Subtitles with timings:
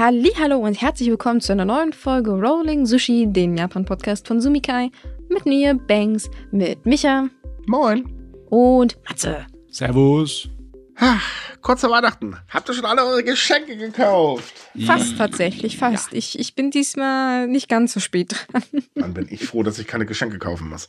[0.00, 4.90] Hallo und herzlich willkommen zu einer neuen Folge Rolling Sushi, den Japan-Podcast von Sumikai.
[5.28, 7.28] Mit mir, Banks, mit Micha.
[7.66, 8.08] Moin.
[8.48, 9.46] Und Matze.
[9.68, 10.48] Servus.
[10.96, 11.22] Ach,
[11.60, 12.34] kurz vor Weihnachten.
[12.48, 14.54] Habt ihr schon alle eure Geschenke gekauft?
[14.86, 16.12] Fast tatsächlich, fast.
[16.12, 16.16] Ja.
[16.16, 18.62] Ich, ich bin diesmal nicht ganz so spät dran.
[18.94, 20.88] Dann bin ich froh, dass ich keine Geschenke kaufen muss.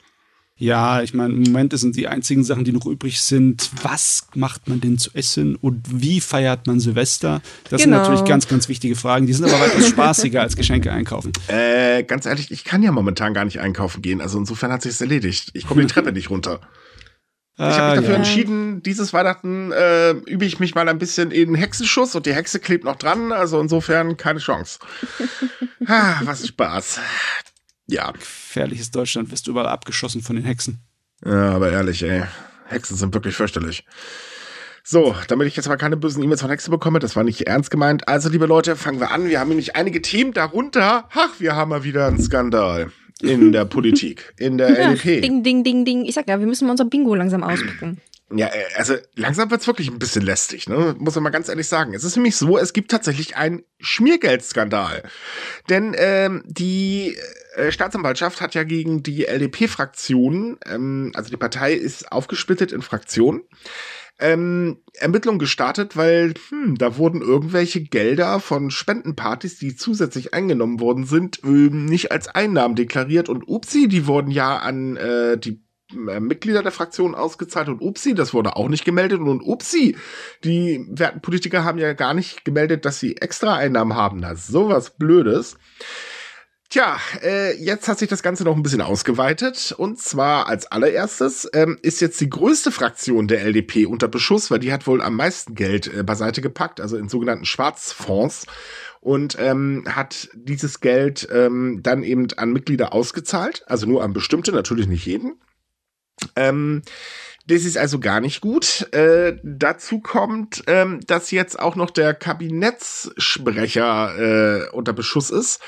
[0.57, 3.71] Ja, ich meine, im Moment sind die einzigen Sachen, die noch übrig sind.
[3.81, 7.41] Was macht man denn zu essen und wie feiert man Silvester?
[7.69, 7.97] Das genau.
[7.97, 9.25] sind natürlich ganz, ganz wichtige Fragen.
[9.25, 11.31] Die sind aber weitaus spaßiger als Geschenke einkaufen.
[11.47, 14.21] Äh, ganz ehrlich, ich kann ja momentan gar nicht einkaufen gehen.
[14.21, 15.49] Also insofern hat sich's erledigt.
[15.53, 16.61] Ich komme die Treppe nicht runter.
[17.57, 18.17] Ich habe mich dafür ja.
[18.17, 22.59] entschieden, dieses Weihnachten äh, übe ich mich mal ein bisschen in Hexenschuss und die Hexe
[22.59, 24.79] klebt noch dran, also insofern keine Chance.
[25.85, 26.99] ah, was Spaß.
[27.87, 28.13] Ja.
[28.51, 30.81] Gefährliches Deutschland, wirst du überall abgeschossen von den Hexen.
[31.23, 32.23] Ja, aber ehrlich, ey.
[32.65, 33.85] Hexen sind wirklich fürchterlich.
[34.83, 37.71] So, damit ich jetzt mal keine bösen E-Mails von Hexen bekomme, das war nicht ernst
[37.71, 38.09] gemeint.
[38.09, 39.29] Also, liebe Leute, fangen wir an.
[39.29, 41.07] Wir haben nämlich einige Themen darunter.
[41.13, 45.21] Ach, wir haben mal wieder einen Skandal in der Politik, in der ja, LDP.
[45.21, 46.03] Ding, ding, ding, ding.
[46.03, 48.01] Ich sag ja, wir müssen mal unser Bingo langsam auspacken.
[48.33, 50.95] Ja, äh, also langsam wird's wirklich ein bisschen lästig, ne?
[50.97, 51.93] Muss man mal ganz ehrlich sagen.
[51.93, 55.03] Es ist nämlich so, es gibt tatsächlich einen Schmiergeldskandal.
[55.69, 57.17] Denn ähm, die
[57.55, 63.41] äh, Staatsanwaltschaft hat ja gegen die LDP-Fraktion, ähm, also die Partei ist aufgesplittet in Fraktionen,
[64.19, 71.05] ähm, Ermittlungen gestartet, weil hm, da wurden irgendwelche Gelder von Spendenpartys, die zusätzlich eingenommen worden
[71.05, 76.63] sind, ähm, nicht als Einnahmen deklariert und upsi, die wurden ja an äh, die Mitglieder
[76.63, 79.95] der Fraktion ausgezahlt und upsi, das wurde auch nicht gemeldet und upsi,
[80.43, 84.21] die werten Politiker haben ja gar nicht gemeldet, dass sie extra Einnahmen haben.
[84.21, 85.57] Das ist sowas Blödes.
[86.71, 89.75] Tja, äh, jetzt hat sich das Ganze noch ein bisschen ausgeweitet.
[89.77, 94.59] Und zwar als allererstes ähm, ist jetzt die größte Fraktion der LDP unter Beschuss, weil
[94.59, 98.45] die hat wohl am meisten Geld äh, beiseite gepackt, also in sogenannten Schwarzfonds.
[99.01, 104.53] Und ähm, hat dieses Geld ähm, dann eben an Mitglieder ausgezahlt, also nur an bestimmte,
[104.53, 105.41] natürlich nicht jeden.
[106.35, 106.83] Ähm,
[107.47, 108.87] das ist also gar nicht gut.
[108.93, 115.59] Äh, dazu kommt, ähm, dass jetzt auch noch der Kabinettssprecher äh, unter Beschuss ist.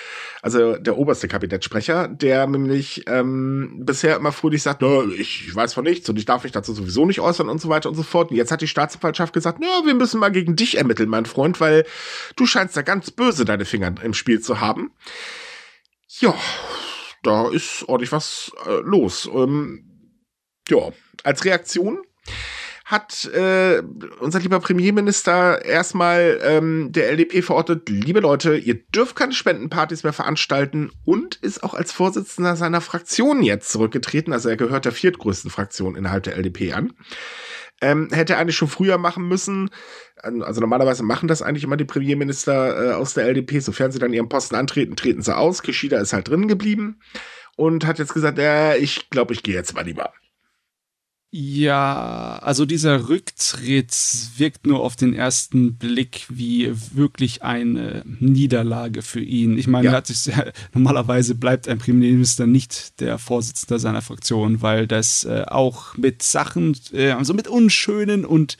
[0.44, 4.84] Also der oberste Kabinettssprecher, der nämlich ähm, bisher immer fröhlich sagt,
[5.18, 7.90] ich weiß von nichts und ich darf mich dazu sowieso nicht äußern und so weiter
[7.90, 8.30] und so fort.
[8.30, 11.86] Und jetzt hat die Staatsanwaltschaft gesagt, wir müssen mal gegen dich ermitteln, mein Freund, weil
[12.36, 14.92] du scheinst da ganz böse deine Finger im Spiel zu haben.
[16.20, 16.36] Ja,
[17.24, 19.28] da ist ordentlich was äh, los.
[19.34, 19.90] Ähm,
[20.70, 20.92] ja,
[21.24, 22.02] als Reaktion
[22.86, 23.82] hat äh,
[24.20, 30.12] unser lieber Premierminister erstmal ähm, der LDP verortet, liebe Leute, ihr dürft keine Spendenpartys mehr
[30.12, 34.34] veranstalten und ist auch als Vorsitzender seiner Fraktion jetzt zurückgetreten.
[34.34, 36.94] Also er gehört der viertgrößten Fraktion innerhalb der LDP an.
[37.80, 39.70] Ähm, hätte eigentlich schon früher machen müssen.
[40.22, 43.60] Also normalerweise machen das eigentlich immer die Premierminister äh, aus der LDP.
[43.60, 45.64] Sofern sie dann ihren Posten antreten, treten sie aus.
[45.64, 47.00] Kishida ist halt drin geblieben
[47.56, 50.14] und hat jetzt gesagt, äh, ich glaube, ich gehe jetzt mal lieber.
[51.36, 53.92] Ja, also dieser Rücktritt
[54.38, 59.58] wirkt nur auf den ersten Blick wie wirklich eine Niederlage für ihn.
[59.58, 59.94] Ich meine, ja.
[59.94, 65.46] hat sich sehr, normalerweise bleibt ein Premierminister nicht der Vorsitzende seiner Fraktion, weil das äh,
[65.48, 68.60] auch mit Sachen, äh, also mit unschönen und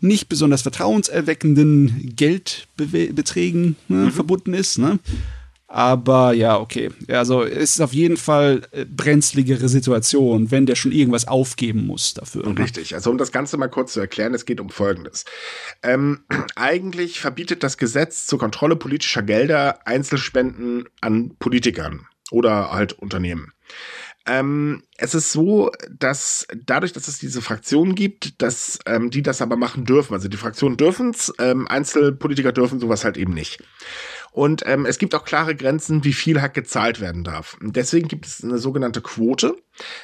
[0.00, 4.12] nicht besonders vertrauenserweckenden Geldbeträgen ne, mhm.
[4.12, 4.78] verbunden ist.
[4.78, 5.00] Ne?
[5.72, 6.90] Aber ja, okay.
[7.08, 12.12] Also es ist auf jeden Fall äh, brenzligere Situation, wenn der schon irgendwas aufgeben muss
[12.12, 12.46] dafür.
[12.46, 12.58] Ne?
[12.58, 12.94] Richtig.
[12.94, 15.24] Also um das Ganze mal kurz zu erklären, es geht um Folgendes.
[15.82, 16.24] Ähm,
[16.56, 23.54] eigentlich verbietet das Gesetz zur Kontrolle politischer Gelder Einzelspenden an Politikern oder halt Unternehmen.
[24.26, 29.40] Ähm, es ist so, dass dadurch, dass es diese Fraktionen gibt, dass ähm, die das
[29.40, 30.12] aber machen dürfen.
[30.12, 33.62] Also die Fraktionen dürfen es, ähm, Einzelpolitiker dürfen sowas halt eben nicht.
[34.32, 37.56] Und ähm, es gibt auch klare Grenzen, wie viel halt gezahlt werden darf.
[37.60, 39.56] Und deswegen gibt es eine sogenannte Quote.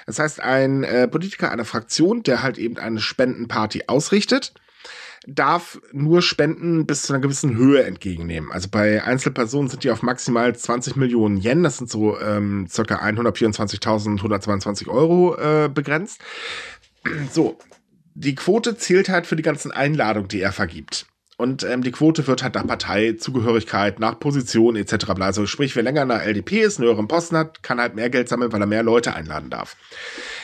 [0.06, 4.52] Das heißt, ein äh, Politiker einer Fraktion, der halt eben eine Spendenparty ausrichtet,
[5.26, 8.52] darf nur Spenden bis zu einer gewissen Höhe entgegennehmen.
[8.52, 12.96] Also bei Einzelpersonen sind die auf maximal 20 Millionen Yen, das sind so ähm, circa
[12.96, 16.20] 124.122 Euro äh, begrenzt.
[17.32, 17.58] So,
[18.14, 21.06] die Quote zählt halt für die ganzen Einladungen, die er vergibt.
[21.38, 25.10] Und ähm, die Quote wird halt nach Parteizugehörigkeit, nach Position etc.
[25.20, 28.10] Also sprich, wer länger in der LDP ist, einen höheren Posten hat, kann halt mehr
[28.10, 29.76] Geld sammeln, weil er mehr Leute einladen darf.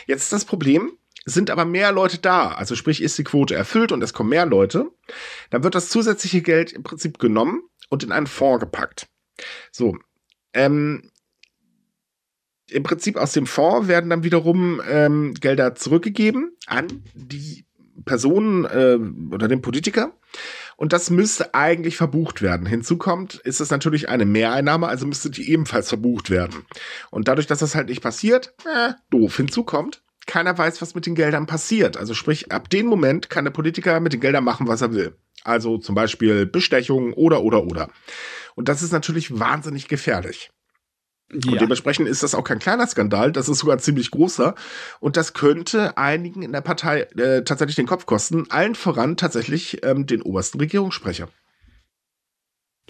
[0.06, 0.92] Jetzt ist das Problem,
[1.24, 4.46] sind aber mehr Leute da, also sprich, ist die Quote erfüllt und es kommen mehr
[4.46, 4.86] Leute,
[5.50, 9.08] dann wird das zusätzliche Geld im Prinzip genommen und in einen Fonds gepackt.
[9.72, 9.96] So,
[10.52, 11.10] ähm,
[12.70, 17.66] im Prinzip aus dem Fonds werden dann wiederum ähm, Gelder zurückgegeben an die
[18.04, 18.98] Personen äh,
[19.34, 20.12] oder den Politiker.
[20.76, 22.66] Und das müsste eigentlich verbucht werden.
[22.66, 26.64] Hinzu kommt, ist es natürlich eine Mehreinnahme, also müsste die ebenfalls verbucht werden.
[27.10, 29.36] Und dadurch, dass das halt nicht passiert, äh, doof.
[29.36, 31.96] Hinzu kommt, keiner weiß, was mit den Geldern passiert.
[31.96, 35.16] Also sprich, ab dem Moment kann der Politiker mit den Geldern machen, was er will.
[35.44, 37.90] Also zum Beispiel Bestechung oder, oder, oder.
[38.54, 40.50] Und das ist natürlich wahnsinnig gefährlich.
[41.32, 41.52] Ja.
[41.52, 44.54] Und dementsprechend ist das auch kein kleiner Skandal, das ist sogar ein ziemlich großer.
[45.00, 49.84] Und das könnte einigen in der Partei äh, tatsächlich den Kopf kosten, allen voran tatsächlich
[49.84, 51.28] ähm, den obersten Regierungssprecher.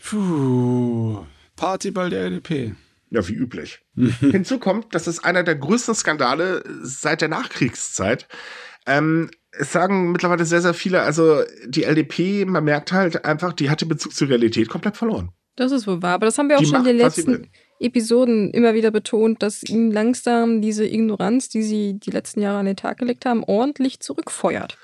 [0.03, 1.25] Puh,
[1.57, 2.75] Partyball der LDP.
[3.11, 3.81] Ja, wie üblich.
[3.95, 8.27] Hinzu kommt, das ist einer der größten Skandale seit der Nachkriegszeit.
[8.87, 13.71] Ähm, es sagen mittlerweile sehr, sehr viele, also die LDP, man merkt halt einfach, die
[13.71, 15.31] hat den Bezug zur Realität komplett verloren.
[15.57, 17.49] Das ist wohl wahr, aber das haben wir auch die schon in den letzten
[17.85, 22.67] Episoden immer wieder betont, dass ihnen langsam diese Ignoranz, die sie die letzten Jahre an
[22.67, 24.79] den Tag gelegt haben, ordentlich zurückfeuert.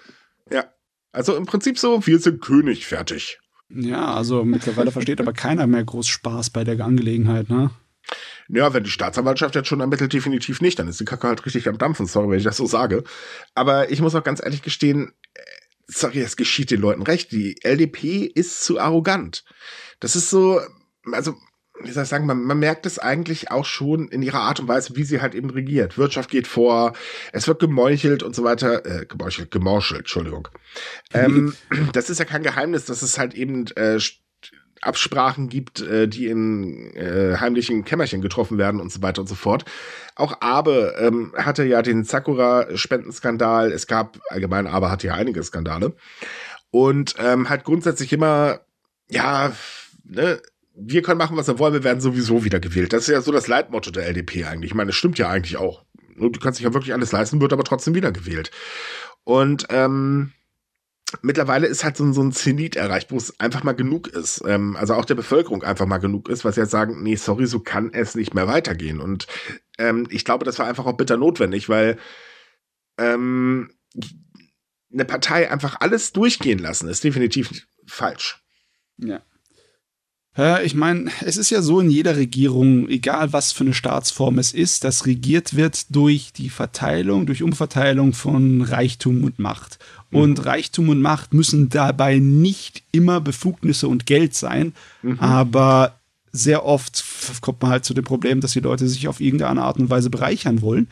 [0.50, 0.64] Ja,
[1.12, 3.38] also im Prinzip so, wir sind König, fertig.
[3.68, 7.70] Ja, also mittlerweile versteht aber keiner mehr groß Spaß bei der Angelegenheit, ne?
[8.48, 11.68] Ja, wenn die Staatsanwaltschaft jetzt schon ermittelt, definitiv nicht, dann ist die Kacke halt richtig
[11.68, 13.04] am Dampfen, sorry, wenn ich das so sage.
[13.54, 15.40] Aber ich muss auch ganz ehrlich gestehen, äh,
[15.86, 19.44] sorry, es geschieht den Leuten recht, die LDP ist zu arrogant.
[20.00, 20.60] Das ist so,
[21.12, 21.36] also
[21.82, 24.68] wie soll ich sagen, man, man merkt es eigentlich auch schon in ihrer Art und
[24.68, 25.98] Weise, wie sie halt eben regiert.
[25.98, 26.92] Wirtschaft geht vor,
[27.32, 30.48] es wird gemeuchelt und so weiter, äh, gemeuchelt, gemorschelt, Entschuldigung.
[31.12, 31.54] ähm,
[31.92, 33.98] das ist ja kein Geheimnis, dass es halt eben äh,
[34.82, 39.34] Absprachen gibt, äh, die in äh, heimlichen Kämmerchen getroffen werden und so weiter und so
[39.34, 39.64] fort.
[40.14, 43.72] Auch Abe ähm, hatte ja den Sakura-Spendenskandal.
[43.72, 45.94] Es gab allgemein, Abe hatte ja einige Skandale.
[46.70, 48.60] Und ähm, hat grundsätzlich immer,
[49.10, 49.52] ja,
[50.04, 50.40] ne,
[50.74, 52.92] wir können machen, was wir wollen, wir werden sowieso wieder gewählt.
[52.92, 54.70] Das ist ja so das Leitmotto der LDP eigentlich.
[54.70, 55.84] Ich meine, das stimmt ja eigentlich auch.
[56.16, 58.50] Du kannst dich ja wirklich alles leisten, wird aber trotzdem wieder gewählt.
[59.24, 60.32] Und ähm,
[61.22, 64.42] mittlerweile ist halt so, so ein Zenit erreicht, wo es einfach mal genug ist.
[64.46, 67.60] Ähm, also auch der Bevölkerung einfach mal genug ist, was jetzt sagen, nee, sorry, so
[67.60, 69.00] kann es nicht mehr weitergehen.
[69.00, 69.26] Und
[69.78, 71.98] ähm, ich glaube, das war einfach auch bitter notwendig, weil
[72.98, 73.70] ähm,
[74.92, 78.42] eine Partei einfach alles durchgehen lassen, ist definitiv falsch.
[78.98, 79.22] Ja.
[80.40, 84.38] Ja, ich meine, es ist ja so in jeder Regierung, egal was für eine Staatsform
[84.38, 89.78] es ist, dass regiert wird durch die Verteilung, durch Umverteilung von Reichtum und Macht.
[90.10, 90.44] Und mhm.
[90.44, 94.72] Reichtum und Macht müssen dabei nicht immer Befugnisse und Geld sein,
[95.02, 95.18] mhm.
[95.18, 95.98] aber
[96.32, 97.04] sehr oft
[97.42, 100.08] kommt man halt zu dem Problem, dass die Leute sich auf irgendeine Art und Weise
[100.08, 100.88] bereichern wollen.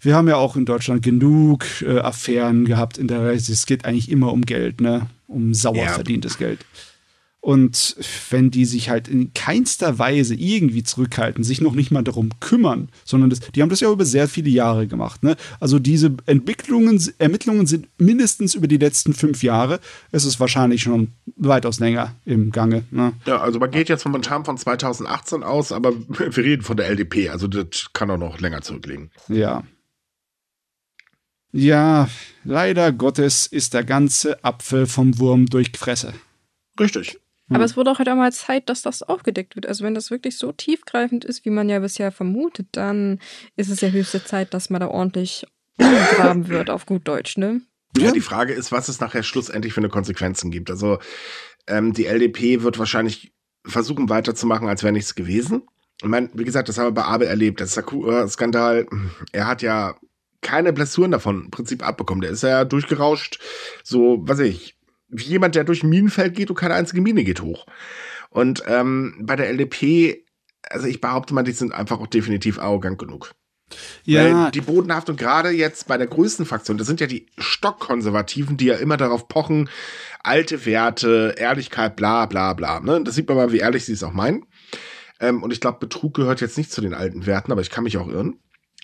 [0.00, 3.52] Wir haben ja auch in Deutschland genug äh, Affären gehabt in der Reise.
[3.52, 5.06] Es geht eigentlich immer um Geld, ne?
[5.28, 5.92] Um sauer ja.
[5.92, 6.58] verdientes Geld.
[7.42, 7.96] Und
[8.28, 12.90] wenn die sich halt in keinster Weise irgendwie zurückhalten, sich noch nicht mal darum kümmern,
[13.04, 15.22] sondern das, die haben das ja über sehr viele Jahre gemacht.
[15.22, 15.36] Ne?
[15.58, 19.80] Also diese Entwicklungen, Ermittlungen sind mindestens über die letzten fünf Jahre.
[20.12, 22.84] Es ist wahrscheinlich schon weitaus länger im Gange.
[22.90, 23.14] Ne?
[23.24, 27.30] Ja, also man geht jetzt momentan von 2018 aus, aber wir reden von der LDP,
[27.30, 29.10] also das kann auch noch länger zurückliegen.
[29.28, 29.62] Ja.
[31.52, 32.08] Ja,
[32.44, 36.12] leider Gottes ist der ganze Apfel vom Wurm durchgefressen.
[36.78, 37.18] Richtig.
[37.50, 37.64] Aber hm.
[37.64, 39.66] es wurde auch halt einmal Zeit, dass das aufgedeckt wird.
[39.66, 43.18] Also wenn das wirklich so tiefgreifend ist, wie man ja bisher vermutet, dann
[43.56, 45.46] ist es ja höchste Zeit, dass man da ordentlich
[45.78, 47.60] graben wird, auf gut Deutsch, ne?
[47.98, 50.70] Ja, die Frage ist, was es nachher schlussendlich für eine Konsequenzen gibt.
[50.70, 51.00] Also
[51.66, 53.32] ähm, die LDP wird wahrscheinlich
[53.64, 55.62] versuchen weiterzumachen, als wäre nichts gewesen.
[56.00, 57.60] Ich meine, wie gesagt, das haben wir bei Abel erlebt.
[57.60, 58.86] Der Sakura-Skandal,
[59.32, 59.96] er hat ja
[60.40, 62.22] keine Blessuren davon im Prinzip abbekommen.
[62.22, 63.40] Der ist ja durchgerauscht,
[63.82, 64.76] so, was weiß ich,
[65.10, 67.66] wie jemand, der durch ein Minenfeld geht und keine einzige Mine geht hoch.
[68.30, 70.24] Und ähm, bei der LDP,
[70.68, 73.32] also ich behaupte mal, die sind einfach auch definitiv arrogant genug.
[74.04, 74.24] Ja.
[74.24, 78.66] Weil die Bodenhaftung gerade jetzt bei der größten Fraktion, das sind ja die Stockkonservativen, die
[78.66, 79.68] ja immer darauf pochen,
[80.22, 82.80] alte Werte, Ehrlichkeit, bla bla bla.
[82.80, 83.02] Ne?
[83.04, 84.46] Das sieht man mal, wie ehrlich sie es auch meinen.
[85.20, 87.84] Ähm, und ich glaube, Betrug gehört jetzt nicht zu den alten Werten, aber ich kann
[87.84, 88.40] mich auch irren.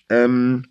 [0.08, 0.66] Ähm,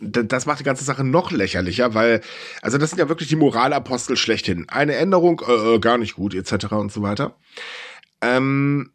[0.00, 2.20] das macht die ganze Sache noch lächerlicher, weil,
[2.62, 4.68] also das sind ja wirklich die Moralapostel schlechthin.
[4.68, 6.72] Eine Änderung, äh, äh, gar nicht gut, etc.
[6.72, 7.36] und so weiter.
[8.20, 8.92] Ähm,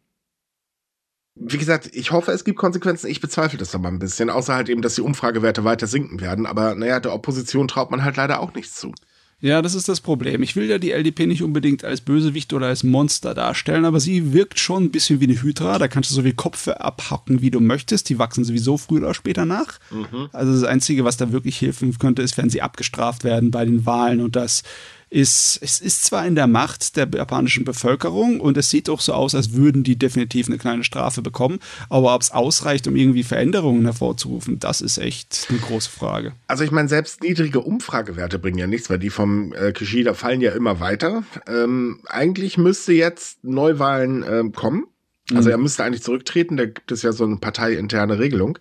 [1.34, 3.08] wie gesagt, ich hoffe, es gibt Konsequenzen.
[3.08, 6.46] Ich bezweifle das aber ein bisschen, außer halt eben, dass die Umfragewerte weiter sinken werden.
[6.46, 8.94] Aber naja, der Opposition traut man halt leider auch nichts zu.
[9.40, 10.42] Ja, das ist das Problem.
[10.42, 14.32] Ich will ja die LDP nicht unbedingt als Bösewicht oder als Monster darstellen, aber sie
[14.32, 15.78] wirkt schon ein bisschen wie eine Hydra.
[15.78, 18.08] Da kannst du so viel Kopfe abhacken, wie du möchtest.
[18.08, 19.78] Die wachsen sowieso früher oder später nach.
[19.90, 20.30] Mhm.
[20.32, 23.84] Also das Einzige, was da wirklich helfen könnte, ist, wenn sie abgestraft werden bei den
[23.84, 24.62] Wahlen und dass
[25.08, 29.12] ist, es ist zwar in der Macht der japanischen Bevölkerung und es sieht auch so
[29.12, 33.22] aus, als würden die definitiv eine kleine Strafe bekommen, aber ob es ausreicht, um irgendwie
[33.22, 36.32] Veränderungen hervorzurufen, das ist echt eine große Frage.
[36.48, 40.40] Also ich meine, selbst niedrige Umfragewerte bringen ja nichts, weil die vom äh, Kishida fallen
[40.40, 41.22] ja immer weiter.
[41.46, 44.86] Ähm, eigentlich müsste jetzt Neuwahlen ähm, kommen.
[45.34, 45.52] Also mhm.
[45.52, 48.58] er müsste eigentlich zurücktreten, da gibt es ja so eine parteiinterne Regelung.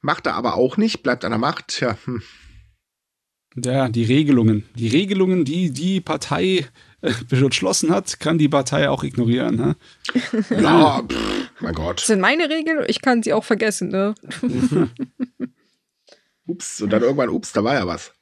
[0.00, 1.80] Macht er aber auch nicht, bleibt an der Macht.
[1.80, 2.22] Ja, hm.
[3.56, 4.64] Ja, die Regelungen.
[4.74, 6.66] Die Regelungen, die die Partei
[7.02, 9.56] äh, beschlossen hat, kann die Partei auch ignorieren.
[9.56, 9.76] Ne?
[10.50, 12.00] Ja, pff, mein Gott.
[12.00, 14.14] Das sind meine Regeln, ich kann sie auch vergessen, ne?
[16.46, 18.12] ups, und dann irgendwann, ups, da war ja was.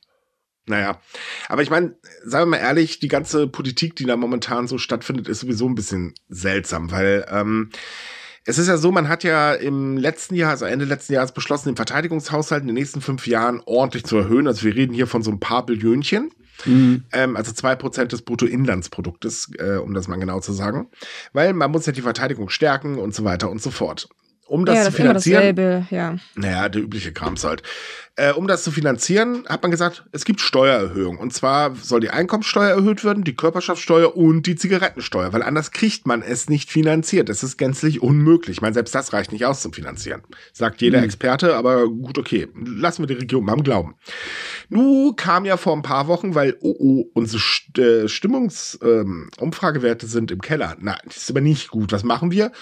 [0.67, 1.01] Naja,
[1.49, 5.29] aber ich meine, sagen wir mal ehrlich, die ganze Politik, die da momentan so stattfindet,
[5.29, 7.71] ist sowieso ein bisschen seltsam, weil ähm,
[8.44, 11.68] es ist ja so, man hat ja im letzten Jahr, also Ende letzten Jahres beschlossen,
[11.68, 14.49] den Verteidigungshaushalt in den nächsten fünf Jahren ordentlich zu erhöhen.
[14.49, 16.30] Also wir reden hier von so ein paar Billionchen.
[16.64, 17.04] Mhm.
[17.12, 20.88] Ähm, also zwei Prozent des Bruttoinlandsproduktes, äh, um das mal genau zu sagen.
[21.32, 24.08] Weil man muss ja die Verteidigung stärken und so weiter und so fort.
[24.46, 25.42] Um das, ja, das zu finanzieren.
[25.42, 26.16] Immer dasselbe, ja.
[26.34, 27.62] Naja, der übliche Krams halt.
[28.14, 31.19] Äh, um das zu finanzieren, hat man gesagt, es gibt Steuererhöhungen.
[31.19, 36.07] Und zwar soll die Einkommenssteuer erhöht werden, die Körperschaftssteuer und die Zigarettensteuer, weil anders kriegt
[36.07, 37.31] man es nicht finanziert.
[37.31, 38.59] Das ist gänzlich unmöglich.
[38.59, 40.21] Ich meine, selbst das reicht nicht aus zum Finanzieren.
[40.52, 41.04] Sagt jeder hm.
[41.07, 42.49] Experte, aber gut, okay.
[42.54, 43.95] Lassen wir die Regierung mal im Glauben.
[44.69, 47.42] Nu kam ja vor ein paar Wochen, weil, oh, oh, unsere
[47.78, 50.76] äh, Stimmungsumfragewerte ähm, sind im Keller.
[50.81, 51.92] Na, das ist aber nicht gut.
[51.92, 52.52] Was machen wir?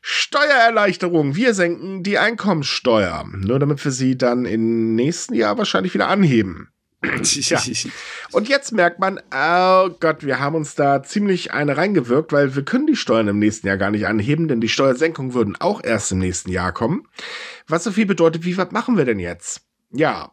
[0.00, 1.34] Steuererleichterung.
[1.34, 3.26] Wir senken die Einkommenssteuer.
[3.32, 6.68] Nur damit wir sie dann im nächsten Jahr wahrscheinlich wieder anheben.
[7.02, 7.62] ja.
[8.32, 12.64] Und jetzt merkt man, oh Gott, wir haben uns da ziemlich eine reingewirkt, weil wir
[12.64, 16.10] können die Steuern im nächsten Jahr gar nicht anheben, denn die Steuersenkungen würden auch erst
[16.12, 17.06] im nächsten Jahr kommen.
[17.68, 19.62] Was so viel bedeutet, wie was machen wir denn jetzt?
[19.92, 20.32] Ja,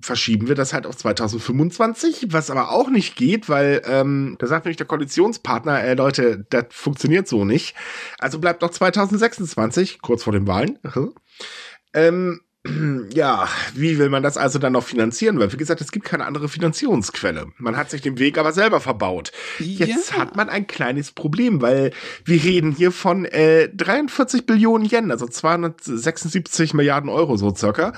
[0.00, 4.64] verschieben wir das halt auf 2025, was aber auch nicht geht, weil ähm, da sagt
[4.64, 7.74] nämlich der Koalitionspartner, äh, Leute, das funktioniert so nicht.
[8.18, 10.78] Also bleibt noch 2026, kurz vor den Wahlen.
[11.92, 12.40] ähm,
[13.12, 15.38] ja, wie will man das also dann noch finanzieren?
[15.38, 17.46] Weil, wie gesagt, es gibt keine andere Finanzierungsquelle.
[17.58, 19.32] Man hat sich den Weg aber selber verbaut.
[19.58, 20.18] Jetzt ja.
[20.18, 21.92] hat man ein kleines Problem, weil
[22.24, 27.92] wir reden hier von äh, 43 Billionen Yen, also 276 Milliarden Euro so circa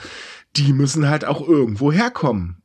[0.56, 2.62] die müssen halt auch irgendwo herkommen.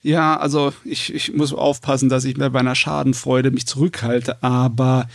[0.00, 5.06] Ja, also ich, ich muss aufpassen, dass ich mir bei einer Schadenfreude mich zurückhalte, aber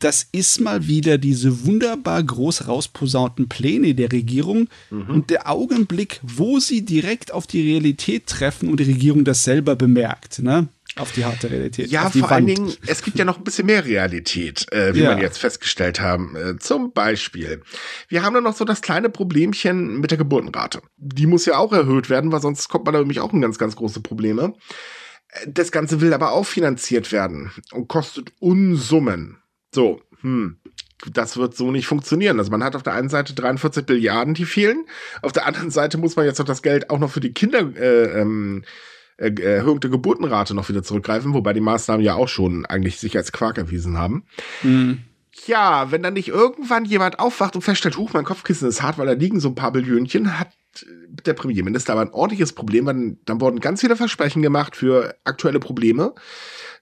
[0.00, 5.10] das ist mal wieder diese wunderbar groß rausposaunten Pläne der Regierung mhm.
[5.10, 9.76] und der Augenblick, wo sie direkt auf die Realität treffen und die Regierung das selber
[9.76, 10.40] bemerkt.
[10.40, 10.68] Ne?
[10.96, 11.90] Auf die harte Realität.
[11.90, 12.32] Ja, vor Wand.
[12.32, 15.16] allen Dingen, es gibt ja noch ein bisschen mehr Realität, äh, wie ja.
[15.16, 16.34] wir jetzt festgestellt haben.
[16.34, 17.62] Äh, zum Beispiel,
[18.08, 20.82] wir haben da noch so das kleine Problemchen mit der Geburtenrate.
[20.96, 23.58] Die muss ja auch erhöht werden, weil sonst kommt man da nämlich auch in ganz,
[23.58, 24.54] ganz große Probleme.
[25.28, 29.39] Äh, das Ganze will aber auch finanziert werden und kostet Unsummen.
[29.72, 30.58] So, hm,
[31.12, 32.38] das wird so nicht funktionieren.
[32.38, 34.84] Also man hat auf der einen Seite 43 Milliarden, die fehlen.
[35.22, 37.60] Auf der anderen Seite muss man jetzt noch das Geld auch noch für die Kinder
[37.76, 38.64] äh, ähm,
[39.16, 43.16] äh, Erhöhung der Geburtenrate noch wieder zurückgreifen, wobei die Maßnahmen ja auch schon eigentlich sich
[43.16, 44.24] als Quark erwiesen haben.
[44.62, 45.02] Mhm.
[45.46, 49.06] Ja, wenn dann nicht irgendwann jemand aufwacht und feststellt, huch, mein Kopfkissen ist hart, weil
[49.06, 50.48] da liegen so ein paar Billionchen, hat
[51.26, 55.60] der Premierminister aber ein ordentliches Problem, weil dann wurden ganz viele Versprechen gemacht für aktuelle
[55.60, 56.14] Probleme,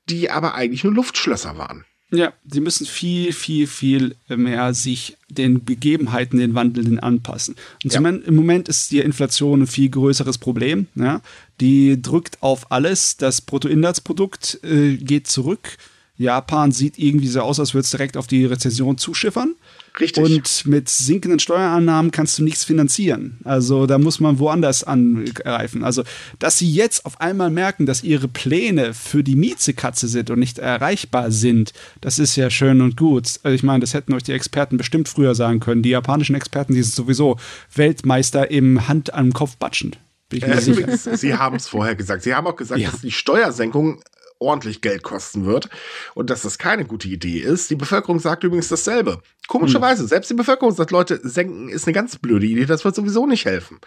[0.09, 1.85] die aber eigentlich nur Luftschlösser waren.
[2.11, 7.55] Ja, sie müssen viel, viel, viel mehr sich den Begebenheiten, den Wandelnden anpassen.
[7.85, 8.00] Und ja.
[8.00, 10.87] im Moment ist die Inflation ein viel größeres Problem.
[10.95, 11.21] Ja?
[11.61, 13.19] Die drückt auf alles.
[13.19, 15.77] Das Bruttoinlandsprodukt äh, geht zurück.
[16.17, 19.55] Japan sieht irgendwie so aus, als würde es direkt auf die Rezession zuschiffern.
[20.00, 20.25] Richtig.
[20.25, 23.38] Und mit sinkenden Steuerannahmen kannst du nichts finanzieren.
[23.45, 25.83] Also da muss man woanders angreifen.
[25.83, 26.05] Also,
[26.38, 30.59] dass sie jetzt auf einmal merken, dass ihre Pläne für die Miezekatze sind und nicht
[30.59, 33.40] erreichbar sind, das ist ja schön und gut.
[33.43, 35.83] Also ich meine, das hätten euch die Experten bestimmt früher sagen können.
[35.83, 37.38] Die japanischen Experten, die sind sowieso
[37.75, 39.97] Weltmeister im Hand am Kopf batschen.
[40.28, 41.17] Bin ich mir äh, sicher.
[41.17, 42.23] Sie haben es vorher gesagt.
[42.23, 42.90] Sie haben auch gesagt, ja.
[42.90, 44.02] dass die Steuersenkung
[44.38, 45.68] ordentlich Geld kosten wird
[46.14, 47.71] und dass das keine gute Idee ist.
[47.71, 49.23] Die Bevölkerung sagt übrigens dasselbe.
[49.47, 50.09] Komischerweise, hm.
[50.09, 53.45] selbst die Bevölkerung sagt, Leute, senken ist eine ganz blöde Idee, das wird sowieso nicht
[53.45, 53.80] helfen.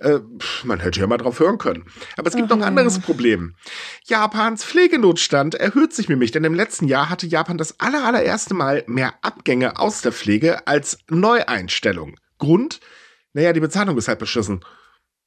[0.00, 0.20] Äh,
[0.62, 1.84] man hätte ja mal drauf hören können.
[2.16, 3.54] Aber es gibt Ach, noch ein anderes Problem.
[4.04, 8.84] Japans Pflegenotstand erhöht sich nämlich, denn im letzten Jahr hatte Japan das aller, allererste Mal
[8.86, 12.16] mehr Abgänge aus der Pflege als Neueinstellung.
[12.38, 12.80] Grund?
[13.32, 14.64] Naja, die Bezahlung ist halt beschissen.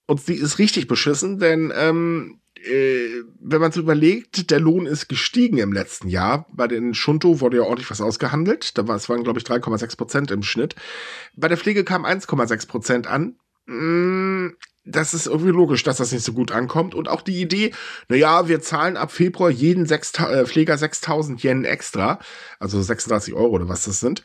[0.07, 5.07] Und sie ist richtig beschissen, denn ähm, äh, wenn man so überlegt, der Lohn ist
[5.07, 6.45] gestiegen im letzten Jahr.
[6.51, 8.77] Bei den Shunto wurde ja ordentlich was ausgehandelt.
[8.77, 10.75] Da war, es waren, glaube ich, 3,6 Prozent im Schnitt.
[11.35, 13.35] Bei der Pflege kam 1,6 Prozent an.
[13.65, 14.49] Mm,
[14.83, 16.95] das ist irgendwie logisch, dass das nicht so gut ankommt.
[16.95, 17.73] Und auch die Idee,
[18.09, 22.19] na ja, wir zahlen ab Februar jeden 6, äh, Pfleger 6000 Yen extra,
[22.59, 24.23] also 36 Euro oder was das sind.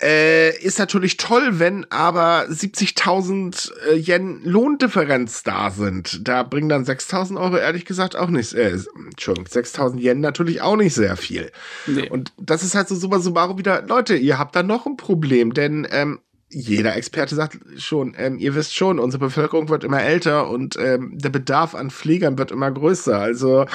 [0.00, 6.26] Äh, ist natürlich toll, wenn aber 70.000 äh, Yen Lohndifferenz da sind.
[6.26, 8.76] Da bringen dann 6.000 Euro ehrlich gesagt auch nicht, äh,
[9.10, 11.50] Entschuldigung, 6.000 Yen natürlich auch nicht sehr viel.
[11.86, 12.08] Nee.
[12.08, 15.52] Und das ist halt so super summarum wieder, Leute, ihr habt da noch ein Problem,
[15.52, 20.48] denn ähm, jeder Experte sagt schon, ähm, ihr wisst schon, unsere Bevölkerung wird immer älter
[20.48, 23.18] und ähm, der Bedarf an Pflegern wird immer größer.
[23.18, 23.66] Also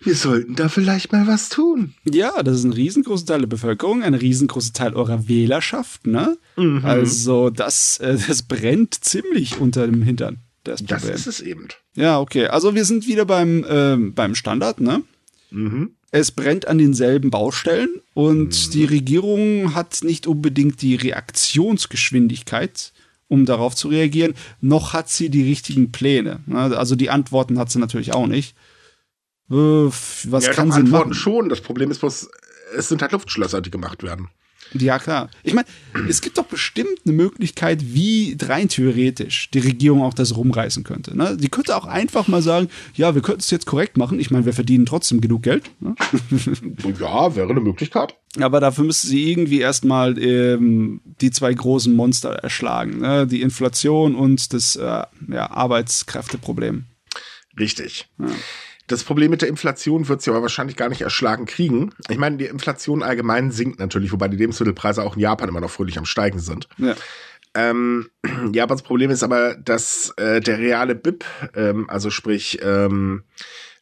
[0.00, 1.94] wir sollten da vielleicht mal was tun.
[2.04, 6.38] Ja, das ist ein riesengroßer Teil der Bevölkerung, ein riesengroßer Teil eurer Wählerschaft, ne?
[6.56, 6.84] Mhm.
[6.84, 10.38] Also das, äh, das brennt ziemlich unter dem Hintern.
[10.62, 11.68] Das, das ist es eben.
[11.94, 12.46] Ja, okay.
[12.46, 15.02] Also wir sind wieder beim, äh, beim Standard, ne?
[15.50, 15.96] Mhm.
[16.16, 18.70] Es brennt an denselben Baustellen und mhm.
[18.70, 22.92] die Regierung hat nicht unbedingt die Reaktionsgeschwindigkeit,
[23.26, 26.38] um darauf zu reagieren, noch hat sie die richtigen Pläne.
[26.48, 28.54] Also die Antworten hat sie natürlich auch nicht.
[29.50, 31.14] Äh, was ja, kann sie Antworten machen?
[31.14, 31.48] schon.
[31.48, 32.28] Das Problem ist bloß,
[32.76, 34.28] es sind halt Luftschlösser, die gemacht werden.
[34.74, 35.30] Ja, klar.
[35.42, 35.66] Ich meine,
[36.08, 41.16] es gibt doch bestimmt eine Möglichkeit, wie rein theoretisch die Regierung auch das rumreißen könnte.
[41.16, 41.36] Ne?
[41.36, 44.18] Die könnte auch einfach mal sagen, ja, wir könnten es jetzt korrekt machen.
[44.18, 45.70] Ich meine, wir verdienen trotzdem genug Geld.
[45.80, 45.94] Ne?
[47.00, 48.14] Ja, wäre eine Möglichkeit.
[48.40, 53.00] Aber dafür müsste sie irgendwie erstmal ähm, die zwei großen Monster erschlagen.
[53.00, 53.26] Ne?
[53.26, 56.84] Die Inflation und das äh, ja, Arbeitskräfteproblem.
[57.58, 58.08] Richtig.
[58.18, 58.26] Ja.
[58.86, 61.90] Das Problem mit der Inflation wird sie aber wahrscheinlich gar nicht erschlagen kriegen.
[62.08, 65.70] Ich meine, die Inflation allgemein sinkt natürlich, wobei die Lebensmittelpreise auch in Japan immer noch
[65.70, 66.68] fröhlich am Steigen sind.
[66.76, 66.94] Ja.
[67.54, 68.10] Ähm,
[68.52, 71.24] Japans Problem ist aber, dass äh, der reale BIP,
[71.54, 73.22] ähm, also sprich ähm,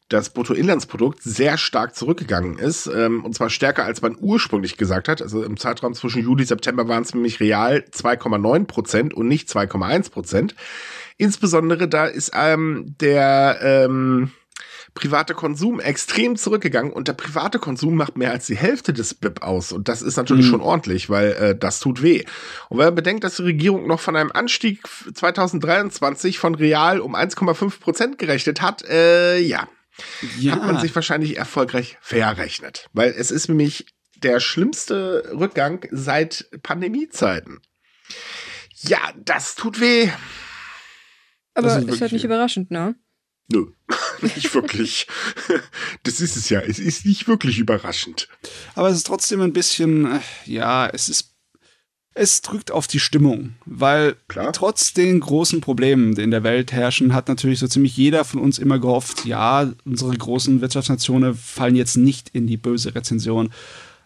[0.09, 2.87] das Bruttoinlandsprodukt, sehr stark zurückgegangen ist.
[2.87, 5.23] Ähm, und zwar stärker, als man ursprünglich gesagt hat.
[5.23, 9.49] Also im Zeitraum zwischen Juli und September waren es nämlich real 2,9 Prozent und nicht
[9.49, 10.55] 2,1 Prozent.
[11.17, 14.33] Insbesondere da ist ähm, der ähm,
[14.95, 19.43] private Konsum extrem zurückgegangen und der private Konsum macht mehr als die Hälfte des BIP
[19.43, 19.73] aus.
[19.73, 20.51] Und das ist natürlich mhm.
[20.51, 22.25] schon ordentlich, weil äh, das tut weh.
[22.69, 24.83] Und wenn man bedenkt, dass die Regierung noch von einem Anstieg
[25.15, 29.67] 2023 von real um 1,5 Prozent gerechnet hat, äh, ja,
[30.39, 32.89] ja, hat man sich wahrscheinlich erfolgreich verrechnet.
[32.93, 33.87] Weil es ist nämlich
[34.23, 37.61] der schlimmste Rückgang seit Pandemiezeiten.
[38.77, 40.09] Ja, das tut weh.
[41.55, 42.27] Aber ist, ist halt nicht weh.
[42.27, 42.95] überraschend, ne?
[43.49, 43.67] Nö,
[44.23, 45.07] nicht wirklich.
[46.05, 46.61] Das ist es ja.
[46.61, 48.29] Es ist nicht wirklich überraschend.
[48.75, 51.33] Aber es ist trotzdem ein bisschen, äh, ja, es ist
[52.15, 54.53] es drückt auf die Stimmung, weil Klar.
[54.53, 58.41] trotz den großen Problemen, die in der Welt herrschen, hat natürlich so ziemlich jeder von
[58.41, 63.51] uns immer gehofft, ja, unsere großen Wirtschaftsnationen fallen jetzt nicht in die böse Rezension.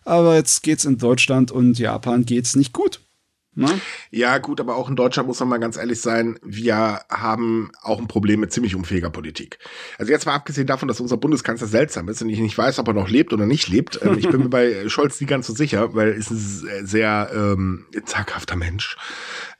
[0.04, 3.00] Aber jetzt geht's in Deutschland und Japan geht's nicht gut.
[3.56, 3.80] Ne?
[4.10, 7.98] Ja, gut, aber auch in Deutschland muss man mal ganz ehrlich sein, wir haben auch
[7.98, 9.58] ein Problem mit ziemlich unfähiger Politik.
[9.96, 12.88] Also jetzt mal abgesehen davon, dass unser Bundeskanzler seltsam ist und ich nicht weiß, ob
[12.88, 13.98] er noch lebt oder nicht lebt.
[14.02, 17.30] Ähm, ich bin mir bei Scholz nie ganz so sicher, weil er ist ein sehr
[17.34, 18.98] ähm, zaghafter Mensch.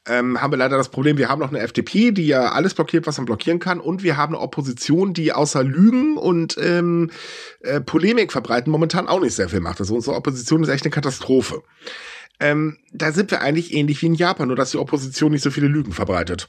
[0.09, 3.07] Ähm, haben wir leider das Problem, wir haben noch eine FDP, die ja alles blockiert,
[3.07, 7.11] was man blockieren kann, und wir haben eine Opposition, die außer Lügen und ähm,
[7.61, 9.81] äh, Polemik verbreiten momentan auch nicht sehr viel macht.
[9.81, 11.63] Also unsere Opposition ist echt eine Katastrophe.
[12.39, 15.51] Ähm, da sind wir eigentlich ähnlich wie in Japan, nur dass die Opposition nicht so
[15.51, 16.49] viele Lügen verbreitet.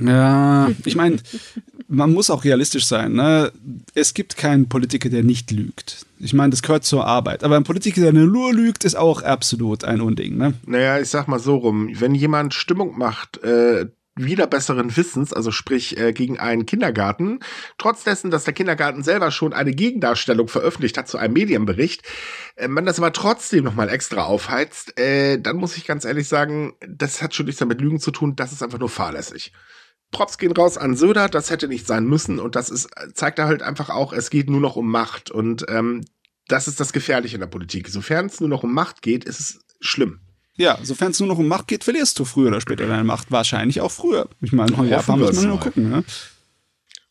[0.00, 1.16] Ja, ich meine,
[1.88, 3.14] man muss auch realistisch sein.
[3.14, 3.52] Ne?
[3.94, 6.06] Es gibt keinen Politiker, der nicht lügt.
[6.20, 7.42] Ich meine, das gehört zur Arbeit.
[7.42, 10.36] Aber ein Politiker, der nur lügt, ist auch absolut ein Unding.
[10.36, 10.54] Ne?
[10.66, 11.90] Naja, ich sag mal so rum.
[11.92, 13.86] Wenn jemand Stimmung macht, äh,
[14.24, 17.40] wieder besseren Wissens, also sprich äh, gegen einen Kindergarten,
[17.78, 22.02] trotz dessen, dass der Kindergarten selber schon eine Gegendarstellung veröffentlicht hat zu einem Medienbericht,
[22.56, 26.74] äh, man das aber trotzdem nochmal extra aufheizt, äh, dann muss ich ganz ehrlich sagen,
[26.86, 29.52] das hat schon nichts damit Lügen zu tun, das ist einfach nur fahrlässig.
[30.10, 33.62] Props gehen raus an Söder, das hätte nicht sein müssen und das ist, zeigt halt
[33.62, 36.02] einfach auch, es geht nur noch um Macht und ähm,
[36.48, 37.88] das ist das Gefährliche in der Politik.
[37.88, 40.20] Sofern es nur noch um Macht geht, ist es schlimm.
[40.58, 43.30] Ja, sofern es nur noch um Macht geht, verlierst du früher oder später deine Macht.
[43.30, 44.28] Wahrscheinlich auch früher.
[44.40, 45.88] Ich meine, in Japan muss man nur gucken.
[45.88, 46.04] Ne?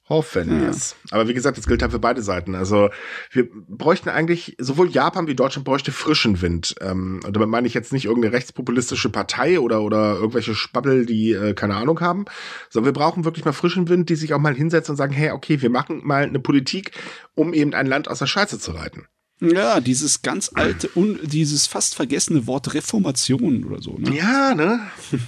[0.10, 0.96] Hoffen wir es.
[1.12, 2.56] Aber wie gesagt, das gilt halt für beide Seiten.
[2.56, 2.90] Also
[3.32, 6.76] wir bräuchten eigentlich, sowohl Japan wie Deutschland bräuchte frischen Wind.
[6.80, 11.32] Ähm, und damit meine ich jetzt nicht irgendeine rechtspopulistische Partei oder, oder irgendwelche Spabbel, die
[11.32, 12.24] äh, keine Ahnung haben,
[12.70, 15.32] sondern wir brauchen wirklich mal frischen Wind, die sich auch mal hinsetzen und sagen, hey,
[15.32, 16.92] okay, wir machen mal eine Politik,
[17.36, 19.08] um eben ein Land aus der Scheiße zu reiten.
[19.40, 23.98] Ja, dieses ganz alte und dieses fast vergessene Wort Reformation oder so.
[23.98, 24.16] Ne?
[24.16, 24.80] Ja, ne?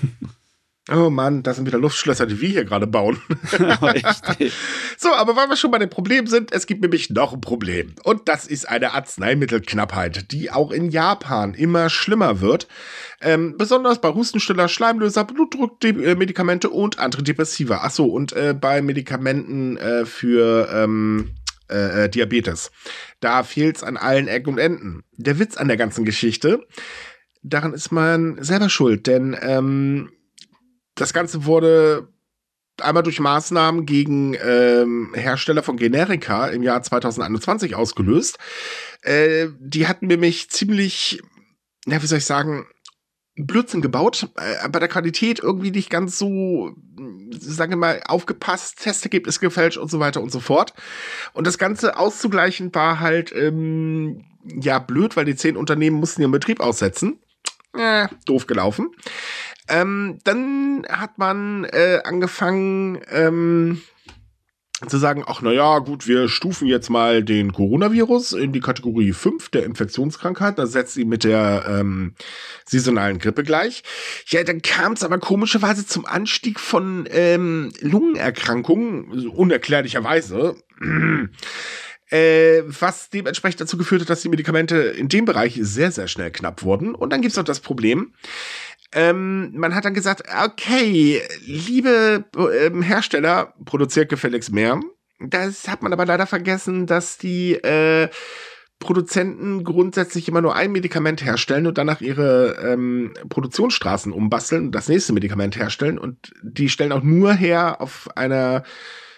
[0.91, 3.21] Oh Mann, das sind wieder Luftschlösser, die wir hier gerade bauen.
[4.97, 7.93] so, aber weil wir schon bei dem Problem sind, es gibt nämlich noch ein Problem.
[8.03, 12.67] Und das ist eine Arzneimittelknappheit, die auch in Japan immer schlimmer wird.
[13.21, 17.77] Ähm, besonders bei Hustenstiller, Schleimlöser, Blutdruckmedikamente und Antidepressiva.
[17.79, 21.35] Achso, und äh, bei Medikamenten äh, für ähm,
[21.69, 22.71] äh, äh Diabetes.
[23.19, 25.03] Da fehlt es an allen Ecken und Enden.
[25.17, 26.65] Der Witz an der ganzen Geschichte,
[27.41, 30.11] daran ist man selber schuld, denn ähm,
[30.95, 32.09] das Ganze wurde
[32.81, 38.37] einmal durch Maßnahmen gegen ähm, Hersteller von Generika im Jahr 2021 ausgelöst.
[39.01, 41.21] Äh, die hatten nämlich ziemlich,
[41.85, 42.67] ja, wie soll ich sagen,
[43.45, 46.75] Blödsinn gebaut, äh, bei der Qualität irgendwie nicht ganz so,
[47.39, 50.73] sagen wir mal, aufgepasst, Testergebnis gefälscht und so weiter und so fort.
[51.33, 56.31] Und das Ganze auszugleichen war halt, ähm, ja, blöd, weil die zehn Unternehmen mussten ihren
[56.31, 57.19] Betrieb aussetzen.
[57.77, 58.89] Äh, doof gelaufen.
[59.67, 63.81] Ähm, dann hat man äh, angefangen ähm,
[64.87, 69.11] zu sagen, ach na ja, gut, wir stufen jetzt mal den Coronavirus in die Kategorie
[69.11, 70.57] 5 der Infektionskrankheit.
[70.57, 72.13] Da setzt sie mit der ähm,
[72.65, 73.83] saisonalen Grippe gleich.
[74.27, 80.55] Ja, dann kam es aber komischerweise zum Anstieg von ähm, Lungenerkrankungen, unerklärlicherweise.
[82.11, 86.31] Äh, was dementsprechend dazu geführt hat, dass die Medikamente in dem Bereich sehr, sehr schnell
[86.31, 86.95] knapp wurden.
[86.95, 88.13] Und dann gibt es noch das Problem,
[88.93, 94.79] ähm, man hat dann gesagt, okay, liebe ähm, Hersteller, produziert gefälligst mehr.
[95.19, 98.09] Das hat man aber leider vergessen, dass die äh,
[98.79, 104.87] Produzenten grundsätzlich immer nur ein Medikament herstellen und danach ihre ähm, Produktionsstraßen umbasteln und das
[104.87, 105.99] nächste Medikament herstellen.
[105.99, 108.63] Und die stellen auch nur her auf einer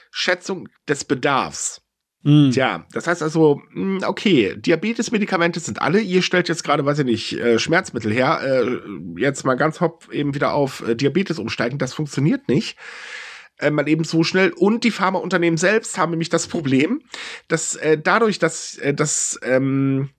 [0.10, 1.82] Schätzung des Bedarfs.
[2.24, 2.52] Mm.
[2.52, 6.00] Tja, das heißt also, hm, okay, Diabetes-Medikamente sind alle.
[6.00, 8.42] Ihr stellt jetzt gerade, weiß ich nicht, äh, Schmerzmittel her.
[8.44, 11.80] Äh, jetzt mal ganz hopp eben wieder auf äh, Diabetes umsteigen.
[11.80, 12.78] Das funktioniert nicht.
[13.72, 14.52] mal eben so schnell.
[14.52, 17.02] Und die Pharmaunternehmen selbst haben nämlich das Problem,
[17.48, 20.10] dass dadurch, dass das ähm,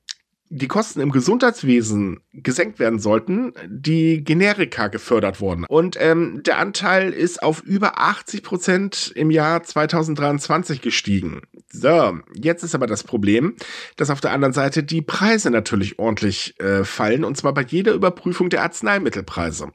[0.55, 5.65] die Kosten im Gesundheitswesen gesenkt werden sollten, die Generika gefördert wurden.
[5.65, 11.41] Und ähm, der Anteil ist auf über 80 Prozent im Jahr 2023 gestiegen.
[11.73, 13.57] So, jetzt ist aber das Problem,
[13.97, 17.95] dass auf der anderen Seite die Preise natürlich ordentlich äh, fallen, und zwar bei jeder
[17.95, 19.73] Überprüfung der Arzneimittelpreise.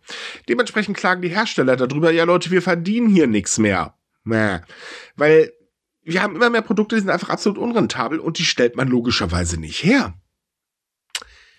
[0.48, 3.96] Dementsprechend klagen die Hersteller darüber, ja Leute, wir verdienen hier nichts mehr.
[4.24, 4.60] Mäh.
[5.16, 5.54] Weil
[6.04, 9.60] wir haben immer mehr Produkte, die sind einfach absolut unrentabel und die stellt man logischerweise
[9.60, 10.14] nicht her.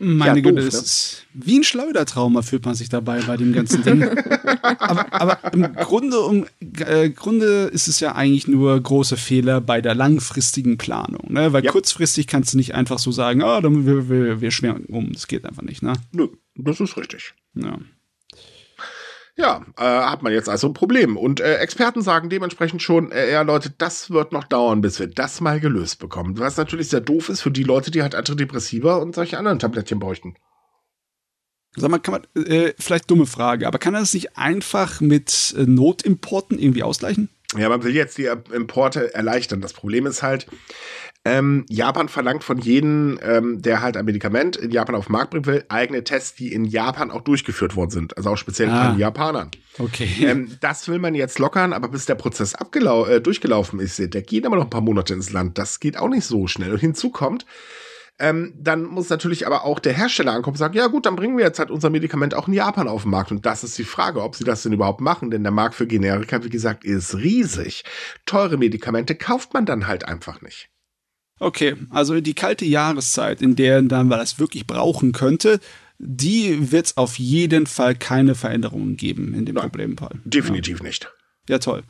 [0.01, 0.81] Meine ja, Güte, das ne?
[0.81, 4.03] ist wie ein Schleudertrauma fühlt man sich dabei bei dem ganzen Ding.
[4.63, 9.81] aber, aber, im Grunde, um, äh, Grunde ist es ja eigentlich nur große Fehler bei
[9.81, 11.33] der langfristigen Planung.
[11.33, 11.53] Ne?
[11.53, 11.73] Weil ja.
[11.73, 15.13] kurzfristig kannst du nicht einfach so sagen, ah, oh, wir, wir, wir schweren um.
[15.13, 15.83] Das geht einfach nicht.
[15.83, 15.95] Ne?
[16.13, 17.35] Nö, das ist richtig.
[17.55, 17.79] Ja.
[19.39, 21.17] Ja, äh, hat man jetzt also ein Problem.
[21.17, 25.07] Und äh, Experten sagen dementsprechend schon, äh, ja Leute, das wird noch dauern, bis wir
[25.07, 26.39] das mal gelöst bekommen.
[26.41, 30.01] Was natürlich sehr doof ist für die Leute, die halt Antidepressiva und solche anderen Tablettchen
[30.01, 30.35] bräuchten.
[31.77, 35.55] Sag mal, kann man, äh, vielleicht dumme Frage, aber kann er das nicht einfach mit
[35.57, 37.29] äh, Notimporten irgendwie ausgleichen?
[37.57, 39.61] Ja, man will jetzt die Importe erleichtern.
[39.61, 40.49] Das Problem ist halt,
[41.25, 45.31] ähm, Japan verlangt von jedem, ähm, der halt ein Medikament in Japan auf den Markt
[45.31, 48.17] bringen will, eigene Tests, die in Japan auch durchgeführt worden sind.
[48.17, 48.91] Also auch speziell ah.
[48.91, 49.51] von Japanern.
[49.79, 50.09] Okay.
[50.23, 54.47] Ähm, das will man jetzt lockern, aber bis der Prozess äh, durchgelaufen ist, der geht
[54.47, 55.59] aber noch ein paar Monate ins Land.
[55.59, 56.73] Das geht auch nicht so schnell.
[56.73, 57.45] Und hinzu kommt,
[58.21, 61.37] ähm, dann muss natürlich aber auch der Hersteller ankommen und sagen, ja gut, dann bringen
[61.37, 63.31] wir jetzt halt unser Medikament auch in Japan auf den Markt.
[63.31, 65.87] Und das ist die Frage, ob sie das denn überhaupt machen, denn der Markt für
[65.87, 67.85] Generika, wie gesagt, ist riesig.
[68.27, 70.69] Teure Medikamente kauft man dann halt einfach nicht.
[71.39, 75.61] Okay, also die kalte Jahreszeit, in der dann man das wirklich brauchen könnte,
[75.99, 80.17] die wird es auf jeden Fall keine Veränderungen geben in dem Nein, Problemfall.
[80.25, 80.85] Definitiv ja.
[80.85, 81.13] nicht.
[81.49, 81.83] Ja, toll.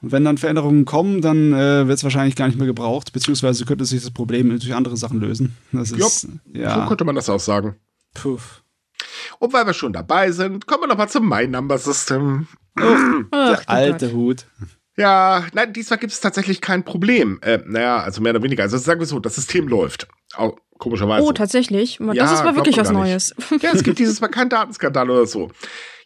[0.00, 3.64] Und wenn dann Veränderungen kommen, dann äh, wird es wahrscheinlich gar nicht mehr gebraucht, beziehungsweise
[3.64, 5.56] könnte sich das Problem durch andere Sachen lösen.
[5.70, 6.82] Das ist, ja.
[6.82, 7.76] So könnte man das auch sagen.
[8.14, 8.38] Puh.
[9.38, 12.48] Und weil wir schon dabei sind, kommen wir nochmal zum My Number System.
[12.80, 12.96] Oh,
[13.30, 14.14] Ach, der alte Gott.
[14.14, 14.46] Hut.
[14.96, 17.40] Ja, nein, diesmal gibt es tatsächlich kein Problem.
[17.42, 18.62] Äh, naja, also mehr oder weniger.
[18.62, 20.06] Also sagen wir so, das System läuft.
[20.34, 21.24] Auch, komischerweise.
[21.24, 21.98] Oh, tatsächlich.
[21.98, 23.34] Das ja, ist mal wirklich was Neues.
[23.60, 25.50] Ja, es gibt dieses Mal keinen Datenskandal oder so.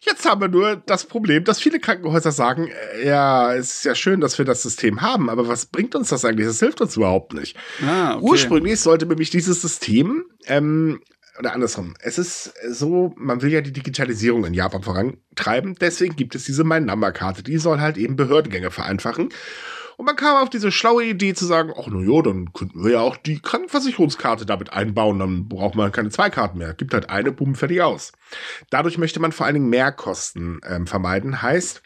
[0.01, 3.95] Jetzt haben wir nur das Problem, dass viele Krankenhäuser sagen, äh, ja, es ist ja
[3.95, 6.47] schön, dass wir das System haben, aber was bringt uns das eigentlich?
[6.47, 7.57] Das hilft uns überhaupt nicht.
[7.85, 8.23] Ah, okay.
[8.23, 11.01] Ursprünglich sollte nämlich dieses System ähm,
[11.39, 11.93] oder andersrum.
[11.99, 15.75] Es ist so, man will ja die Digitalisierung in Japan vorantreiben.
[15.79, 17.43] Deswegen gibt es diese Mein-Number-Karte.
[17.43, 19.29] Die soll halt eben Behördengänge vereinfachen.
[19.97, 22.91] Und man kam auf diese schlaue Idee zu sagen, ach na ja, dann könnten wir
[22.91, 26.75] ja auch die Krankenversicherungskarte damit einbauen, dann braucht man keine zwei Karten mehr.
[26.75, 28.11] Gibt halt eine, bumm, fertig aus.
[28.69, 31.41] Dadurch möchte man vor allen Dingen Mehrkosten ähm, vermeiden.
[31.41, 31.81] Heißt,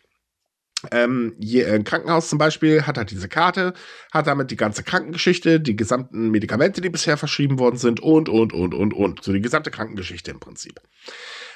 [0.89, 3.73] ähm, je, ein Krankenhaus zum Beispiel hat halt diese Karte,
[4.11, 8.53] hat damit die ganze Krankengeschichte, die gesamten Medikamente, die bisher verschrieben worden sind und, und,
[8.53, 9.23] und, und, und.
[9.23, 10.79] So die gesamte Krankengeschichte im Prinzip.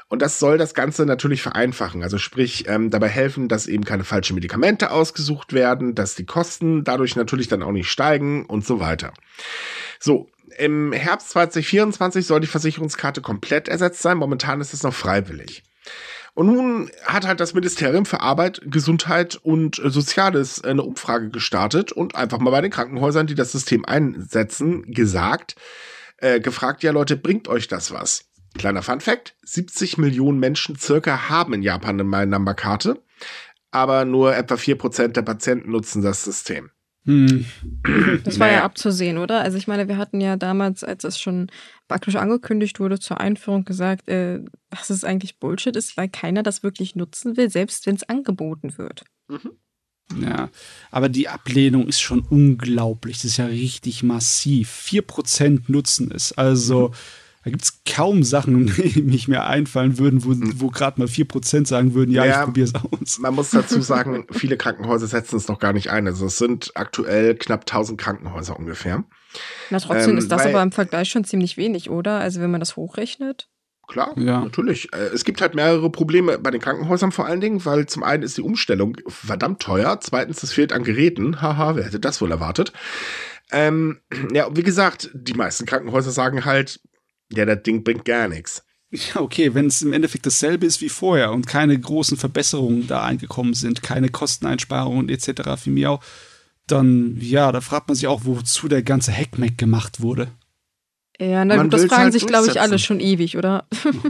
[0.07, 2.03] Und das soll das Ganze natürlich vereinfachen.
[2.03, 6.83] Also sprich, ähm, dabei helfen, dass eben keine falschen Medikamente ausgesucht werden, dass die Kosten
[6.83, 9.13] dadurch natürlich dann auch nicht steigen und so weiter.
[9.99, 14.17] So, im Herbst 2024 soll die Versicherungskarte komplett ersetzt sein.
[14.17, 15.63] Momentan ist es noch freiwillig.
[16.35, 22.15] Und nun hat halt das Ministerium für Arbeit, Gesundheit und Soziales eine Umfrage gestartet und
[22.15, 25.55] einfach mal bei den Krankenhäusern, die das System einsetzen, gesagt,
[26.17, 28.25] äh, gefragt, ja Leute, bringt euch das was?
[28.57, 33.01] Kleiner Fun Fact, 70 Millionen Menschen circa haben in Japan eine My Number Karte,
[33.71, 36.69] aber nur etwa 4% der Patienten nutzen das System.
[37.05, 37.45] Hm.
[38.23, 38.59] Das war naja.
[38.59, 39.41] ja abzusehen, oder?
[39.41, 41.51] Also ich meine, wir hatten ja damals, als es schon
[41.87, 44.41] praktisch angekündigt wurde zur Einführung, gesagt, äh,
[44.71, 48.77] dass es eigentlich Bullshit ist, weil keiner das wirklich nutzen will, selbst wenn es angeboten
[48.77, 49.03] wird.
[49.27, 49.51] Mhm.
[50.21, 50.49] Ja,
[50.91, 53.17] aber die Ablehnung ist schon unglaublich.
[53.17, 54.69] Das ist ja richtig massiv.
[54.87, 56.31] 4% nutzen es.
[56.33, 56.89] Also.
[56.89, 56.93] Mhm
[57.45, 61.67] da gibt es kaum Sachen, die mich mehr einfallen würden, wo, wo gerade mal 4%
[61.67, 63.19] sagen würden, ja, ja ich probiere es aus.
[63.19, 66.07] Man muss dazu sagen, viele Krankenhäuser setzen es noch gar nicht ein.
[66.07, 69.03] Also es sind aktuell knapp 1000 Krankenhäuser ungefähr.
[69.69, 72.19] Na, trotzdem ähm, ist das aber im Vergleich schon ziemlich wenig, oder?
[72.19, 73.47] Also wenn man das hochrechnet.
[73.87, 74.41] Klar, ja.
[74.41, 74.91] natürlich.
[74.91, 78.23] Äh, es gibt halt mehrere Probleme bei den Krankenhäusern vor allen Dingen, weil zum einen
[78.23, 81.43] ist die Umstellung verdammt teuer, zweitens, es fehlt an Geräten.
[81.43, 82.73] Haha, wer hätte das wohl erwartet?
[83.51, 83.99] Ähm,
[84.33, 86.79] ja, wie gesagt, die meisten Krankenhäuser sagen halt,
[87.31, 88.63] ja, das Ding bringt gar nichts.
[88.91, 93.03] Ja, okay, wenn es im Endeffekt dasselbe ist wie vorher und keine großen Verbesserungen da
[93.03, 95.57] eingekommen sind, keine Kosteneinsparungen etc.
[95.57, 96.03] für mich auch,
[96.67, 100.29] dann, ja, da fragt man sich auch, wozu der ganze Hackmack gemacht wurde.
[101.19, 103.65] Ja, na gut, das fragen halt sich, glaube ich, alle schon ewig, oder?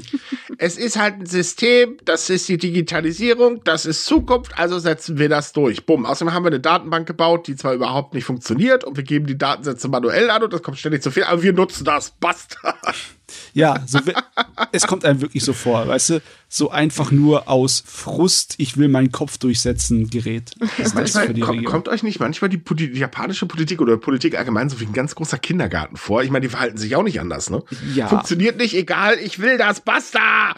[0.58, 5.30] es ist halt ein System, das ist die Digitalisierung, das ist Zukunft, also setzen wir
[5.30, 5.86] das durch.
[5.86, 6.06] Bumm.
[6.06, 9.38] Außerdem haben wir eine Datenbank gebaut, die zwar überhaupt nicht funktioniert und wir geben die
[9.38, 12.12] Datensätze manuell an und das kommt ständig zu viel, aber wir nutzen das.
[12.20, 12.76] Basta.
[13.54, 14.00] Ja, so,
[14.72, 18.88] es kommt einem wirklich so vor, weißt du, so einfach nur aus Frust, ich will
[18.88, 20.52] meinen Kopf durchsetzen, Gerät.
[20.94, 24.86] Manchmal, kommt, kommt euch nicht manchmal die, die, japanische Politik oder Politik allgemein so wie
[24.86, 26.24] ein ganz großer Kindergarten vor?
[26.24, 27.64] Ich meine, die verhalten sich auch nicht anders, ne?
[27.94, 28.08] Ja.
[28.08, 30.56] Funktioniert nicht, egal, ich will das, basta!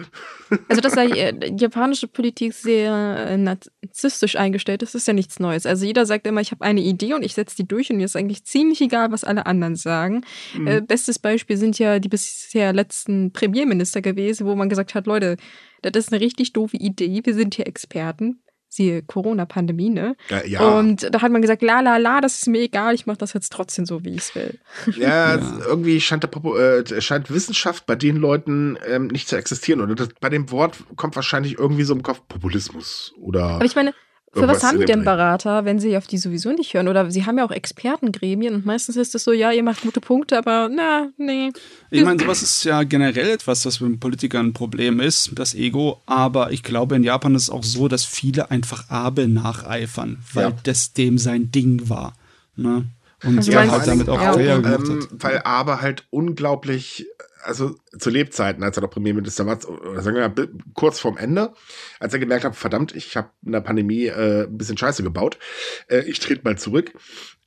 [0.70, 5.66] Also, dass die japanische Politik sehr äh, narzisstisch eingestellt ist, ist ja nichts Neues.
[5.66, 8.06] Also jeder sagt immer, ich habe eine Idee und ich setze die durch und mir
[8.06, 10.24] ist eigentlich ziemlich egal, was alle anderen sagen.
[10.58, 10.68] Mhm.
[10.68, 15.38] Äh, bestes Beispiel sind ja die bisher letzten Premierminister gewesen, wo man gesagt hat, Leute,
[15.82, 17.22] das ist eine richtig doofe Idee.
[17.24, 18.42] Wir sind hier Experten.
[18.70, 20.18] Siehe Corona-Pandemie, ne?
[20.30, 23.06] Ja, ja, Und da hat man gesagt, la la la, das ist mir egal, ich
[23.06, 24.60] mache das jetzt trotzdem so, wie ich es will.
[24.98, 29.80] Ja, ja, irgendwie scheint, der, äh, scheint Wissenschaft bei den Leuten ähm, nicht zu existieren.
[29.80, 33.46] Oder das, bei dem Wort kommt wahrscheinlich irgendwie so im Kopf Populismus oder.
[33.46, 33.94] Aber ich meine,
[34.40, 36.88] für was haben die denn Berater, wenn sie auf die sowieso nicht hören?
[36.88, 40.02] Oder sie haben ja auch Expertengremien und meistens ist es so, ja, ihr macht gute
[40.02, 41.52] Punkte, aber na, nee.
[41.90, 46.02] Ich meine, sowas ist ja generell etwas, was mit Politikern ein Problem ist, das Ego.
[46.06, 50.50] Aber ich glaube, in Japan ist es auch so, dass viele einfach Abe nacheifern, weil
[50.50, 50.54] ja.
[50.64, 52.14] das dem sein Ding war.
[52.56, 52.86] Ne?
[53.24, 57.08] Und also er halt damit auch ja, ähm, Weil Abe halt unglaublich
[57.48, 61.54] also zu Lebzeiten, als er noch Premierminister war, oder sagen wir mal kurz vorm Ende,
[62.00, 65.40] als er gemerkt hat, verdammt, ich habe in der Pandemie äh, ein bisschen Scheiße gebaut,
[65.88, 66.94] äh, ich trete mal zurück,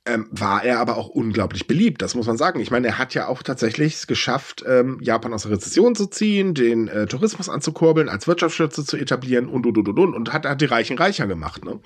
[0.05, 2.59] ähm, war er aber auch unglaublich beliebt, das muss man sagen.
[2.59, 6.07] Ich meine, er hat ja auch tatsächlich es geschafft, ähm, Japan aus der Rezession zu
[6.07, 10.47] ziehen, den äh, Tourismus anzukurbeln, als Wirtschaftsstütze zu etablieren und, und, und, und, und, hat,
[10.47, 11.63] hat die Reichen reicher gemacht.
[11.63, 11.79] Ne?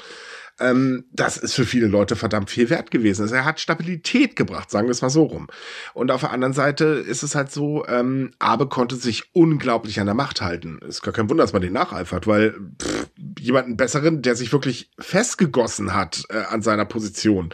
[0.60, 3.24] Ähm, das ist für viele Leute verdammt viel wert gewesen.
[3.24, 5.48] Also er hat Stabilität gebracht, sagen wir es mal so rum.
[5.94, 10.06] Und auf der anderen Seite ist es halt so, ähm, Abe konnte sich unglaublich an
[10.06, 10.80] der Macht halten.
[10.88, 13.08] Ist gar kein Wunder, dass man den nacheifert, weil pff,
[13.39, 17.54] jemanden besseren, der sich wirklich festgegossen hat äh, an seiner Position,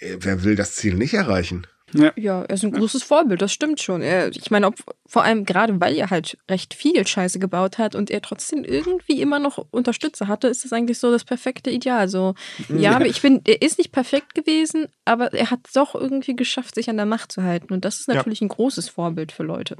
[0.00, 1.66] äh, wer will das Ziel nicht erreichen?
[1.94, 2.12] Ja.
[2.16, 4.02] ja, er ist ein großes Vorbild, das stimmt schon.
[4.02, 4.76] Er, ich meine, ob,
[5.06, 9.20] vor allem gerade weil er halt recht viel Scheiße gebaut hat und er trotzdem irgendwie
[9.20, 12.08] immer noch Unterstützer hatte, ist das eigentlich so das perfekte Ideal.
[12.08, 12.34] So,
[12.68, 13.00] ja, ja.
[13.02, 16.96] ich bin, er ist nicht perfekt gewesen, aber er hat doch irgendwie geschafft, sich an
[16.96, 17.72] der Macht zu halten.
[17.74, 18.46] Und das ist natürlich ja.
[18.46, 19.76] ein großes Vorbild für Leute.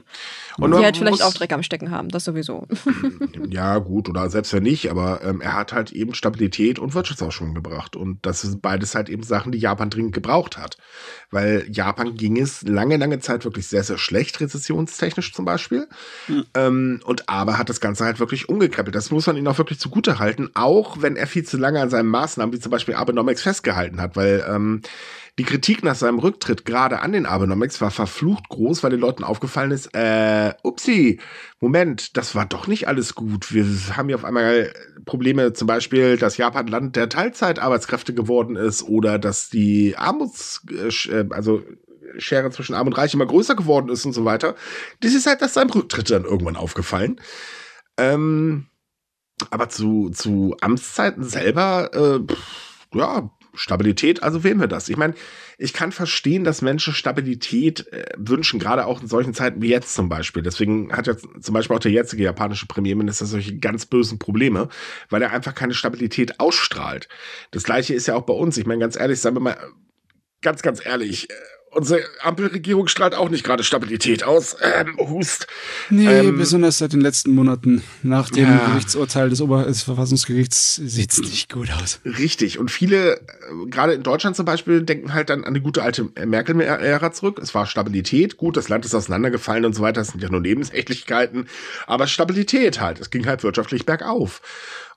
[0.58, 2.66] Und die halt vielleicht auch Dreck am Stecken haben, das sowieso.
[3.48, 7.54] Ja, gut, oder selbst wenn nicht, aber ähm, er hat halt eben Stabilität und Wirtschaftsausschwung
[7.54, 7.96] gebracht.
[7.96, 10.78] Und das sind beides halt eben Sachen, die Japan dringend gebraucht hat.
[11.30, 15.88] Weil Japan Japan ging es lange, lange Zeit wirklich sehr, sehr schlecht, rezessionstechnisch zum Beispiel.
[16.28, 16.44] Mhm.
[16.54, 18.94] Ähm, und aber hat das Ganze halt wirklich umgekrempelt.
[18.94, 21.90] Das muss man ihm auch wirklich zugute halten, auch wenn er viel zu lange an
[21.90, 24.82] seinen Maßnahmen, wie zum Beispiel Abenomics, festgehalten hat, weil ähm,
[25.38, 29.24] die Kritik nach seinem Rücktritt gerade an den Abenomics war verflucht groß, weil den Leuten
[29.24, 31.20] aufgefallen ist, äh, upsi,
[31.58, 33.52] Moment, das war doch nicht alles gut.
[33.52, 33.64] Wir
[33.96, 34.72] haben ja auf einmal
[35.06, 40.66] Probleme, zum Beispiel, dass Japan Land der Teilzeitarbeitskräfte geworden ist oder dass die Armuts,
[41.08, 41.62] äh, also
[42.18, 44.54] Schere zwischen Arm und Reich immer größer geworden ist und so weiter.
[45.00, 47.20] Das ist halt nach seinem Rücktritt dann irgendwann aufgefallen.
[47.98, 48.66] Ähm,
[49.50, 54.88] aber zu, zu Amtszeiten selber, äh, ja, Stabilität, also wählen wir das.
[54.88, 55.14] Ich meine,
[55.58, 59.94] ich kann verstehen, dass Menschen Stabilität äh, wünschen, gerade auch in solchen Zeiten wie jetzt
[59.94, 60.42] zum Beispiel.
[60.42, 64.68] Deswegen hat ja zum Beispiel auch der jetzige japanische Premierminister solche ganz bösen Probleme,
[65.10, 67.08] weil er einfach keine Stabilität ausstrahlt.
[67.50, 68.56] Das gleiche ist ja auch bei uns.
[68.56, 69.58] Ich meine, ganz ehrlich, sagen wir mal,
[70.40, 71.34] ganz, ganz ehrlich, äh,
[71.72, 74.56] unsere Ampelregierung strahlt auch nicht gerade Stabilität aus.
[74.60, 75.46] Ähm, Hust.
[75.90, 77.82] Nee, ähm, besonders seit den letzten Monaten.
[78.02, 78.66] Nach dem ja.
[78.66, 82.00] Gerichtsurteil des Oberverfassungsgerichts sieht es nicht gut aus.
[82.04, 82.58] Richtig.
[82.58, 83.20] Und viele, äh,
[83.70, 87.40] gerade in Deutschland zum Beispiel, denken halt dann an die gute alte Merkel-Ära zurück.
[87.42, 88.36] Es war Stabilität.
[88.36, 90.00] Gut, das Land ist auseinandergefallen und so weiter.
[90.02, 91.48] Das sind ja nur Nebensächlichkeiten.
[91.86, 93.00] Aber Stabilität halt.
[93.00, 94.42] Es ging halt wirtschaftlich bergauf.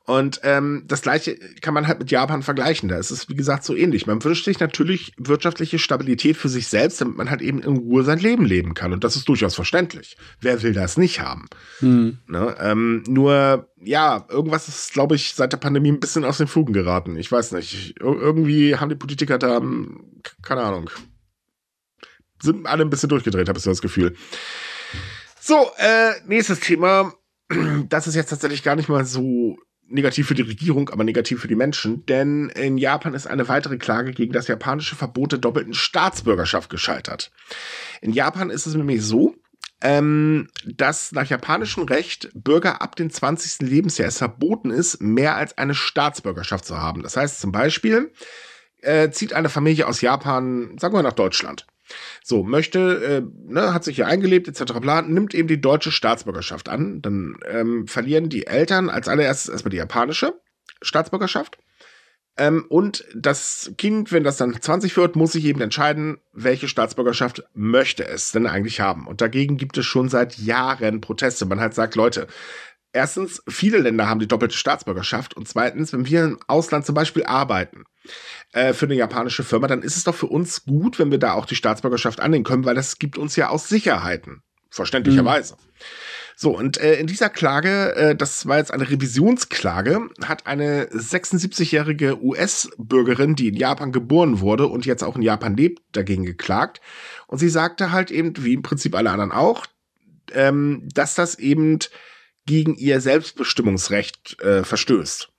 [0.06, 2.90] Und ähm, das gleiche kann man halt mit Japan vergleichen.
[2.90, 4.06] Da ist es, wie gesagt, so ähnlich.
[4.06, 8.04] Man wünscht sich natürlich wirtschaftliche Stabilität für sich selbst, damit man halt eben in Ruhe
[8.04, 8.94] sein Leben leben kann.
[8.94, 10.16] Und das ist durchaus verständlich.
[10.40, 11.48] Wer will das nicht haben?
[11.80, 12.20] Hm.
[12.28, 12.56] Ne?
[12.60, 16.74] Ähm, nur, ja, irgendwas ist, glaube ich, seit der Pandemie ein bisschen aus den Fugen
[16.74, 17.18] geraten.
[17.18, 18.00] Ich weiß nicht.
[18.00, 20.92] Ir irgendwie haben die Politiker da, hm, keine Ahnung,
[22.44, 24.16] sind alle ein bisschen durchgedreht, habe ich so das Gefühl.
[25.40, 27.14] So, äh, nächstes Thema.
[27.90, 29.58] Das ist jetzt tatsächlich gar nicht mal so
[29.88, 33.78] negativ für die Regierung, aber negativ für die Menschen, denn in Japan ist eine weitere
[33.78, 37.32] Klage gegen das japanische Verbot der doppelten Staatsbürgerschaft gescheitert.
[38.02, 39.36] In Japan ist es nämlich so,
[39.82, 43.68] ähm, dass nach japanischem Recht Bürger ab dem 20.
[43.68, 47.04] Lebensjahr es verboten ist, mehr als eine Staatsbürgerschaft zu haben.
[47.04, 48.12] Das heißt zum Beispiel,
[48.82, 51.68] äh, zieht eine Familie aus Japan, sagen wir nach Deutschland.
[52.24, 54.74] So, möchte, äh, ne, hat sich hier eingelebt, etc.
[54.80, 57.02] bla, nimmt eben die deutsche Staatsbürgerschaft an.
[57.02, 60.34] Dann ähm, verlieren die Eltern als allererstes erstmal die japanische
[60.82, 61.58] Staatsbürgerschaft.
[62.38, 67.44] Ähm, und das Kind, wenn das dann 20 wird, muss sich eben entscheiden, welche Staatsbürgerschaft
[67.54, 69.08] möchte es denn eigentlich haben.
[69.08, 71.46] Und dagegen gibt es schon seit Jahren Proteste.
[71.46, 72.28] Man halt sagt, Leute,
[72.96, 75.36] erstens, viele Länder haben die doppelte Staatsbürgerschaft.
[75.36, 77.84] Und zweitens, wenn wir im Ausland zum Beispiel arbeiten,
[78.54, 81.34] äh, für eine japanische Firma, dann ist es doch für uns gut, wenn wir da
[81.34, 84.42] auch die Staatsbürgerschaft annehmen können, weil das gibt uns ja auch Sicherheiten.
[84.70, 85.54] Verständlicherweise.
[85.54, 85.86] Mhm.
[86.38, 92.22] So, und äh, in dieser Klage, äh, das war jetzt eine Revisionsklage, hat eine 76-jährige
[92.22, 96.82] US-Bürgerin, die in Japan geboren wurde und jetzt auch in Japan lebt, dagegen geklagt.
[97.28, 99.66] Und sie sagte halt eben, wie im Prinzip alle anderen auch,
[100.34, 101.80] ähm, dass das eben
[102.46, 105.30] gegen ihr Selbstbestimmungsrecht äh, verstößt.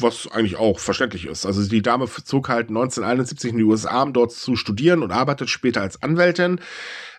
[0.00, 1.46] Was eigentlich auch verständlich ist.
[1.46, 5.48] Also die Dame zog halt 1971 in die USA, um dort zu studieren und arbeitet
[5.48, 6.60] später als Anwältin.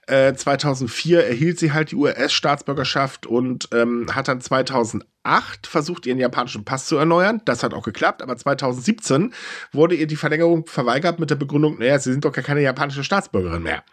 [0.08, 6.64] Äh, 2004 erhielt sie halt die US-Staatsbürgerschaft und ähm, hat dann 2008 versucht, ihren japanischen
[6.64, 7.42] Pass zu erneuern.
[7.44, 9.34] Das hat auch geklappt, aber 2017
[9.74, 13.04] wurde ihr die Verlängerung verweigert mit der Begründung, naja, sie sind doch gar keine japanische
[13.04, 13.84] Staatsbürgerin mehr.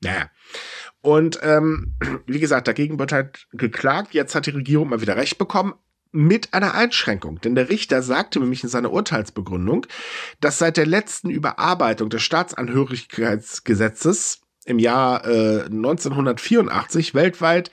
[0.00, 0.30] Naja.
[1.02, 1.92] Und ähm,
[2.26, 4.14] wie gesagt, dagegen wird halt geklagt.
[4.14, 5.74] Jetzt hat die Regierung mal wieder Recht bekommen.
[6.14, 7.40] Mit einer Einschränkung.
[7.40, 9.86] Denn der Richter sagte nämlich in seiner Urteilsbegründung,
[10.40, 17.70] dass seit der letzten Überarbeitung des Staatsangehörigkeitsgesetzes im Jahr äh, 1984 weltweit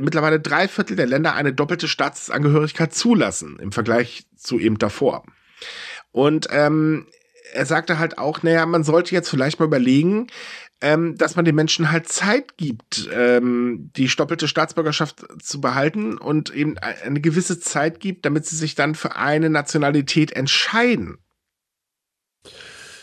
[0.00, 5.24] mittlerweile drei Viertel der Länder eine doppelte Staatsangehörigkeit zulassen im Vergleich zu eben davor.
[6.12, 7.06] Und ähm,
[7.52, 10.28] er sagte halt auch, naja, man sollte jetzt vielleicht mal überlegen,
[10.84, 16.54] ähm, dass man den Menschen halt Zeit gibt, ähm, die doppelte Staatsbürgerschaft zu behalten und
[16.54, 21.16] eben eine gewisse Zeit gibt, damit sie sich dann für eine Nationalität entscheiden.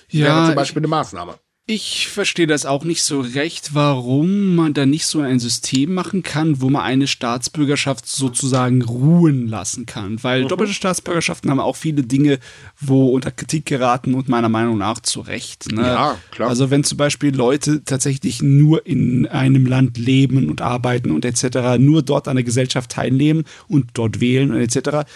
[0.10, 1.40] Ja, Wäre zum Beispiel eine Maßnahme.
[1.68, 6.24] Ich verstehe das auch nicht so recht, warum man da nicht so ein System machen
[6.24, 10.22] kann, wo man eine Staatsbürgerschaft sozusagen ruhen lassen kann.
[10.24, 10.48] Weil mhm.
[10.48, 12.40] doppelte Staatsbürgerschaften haben auch viele Dinge,
[12.80, 15.72] wo unter Kritik geraten und meiner Meinung nach zu Recht.
[15.72, 15.84] Ne?
[15.84, 16.50] Ja, klar.
[16.50, 21.78] Also wenn zum Beispiel Leute tatsächlich nur in einem Land leben und arbeiten und etc.,
[21.78, 25.08] nur dort an der Gesellschaft teilnehmen und dort wählen und etc.,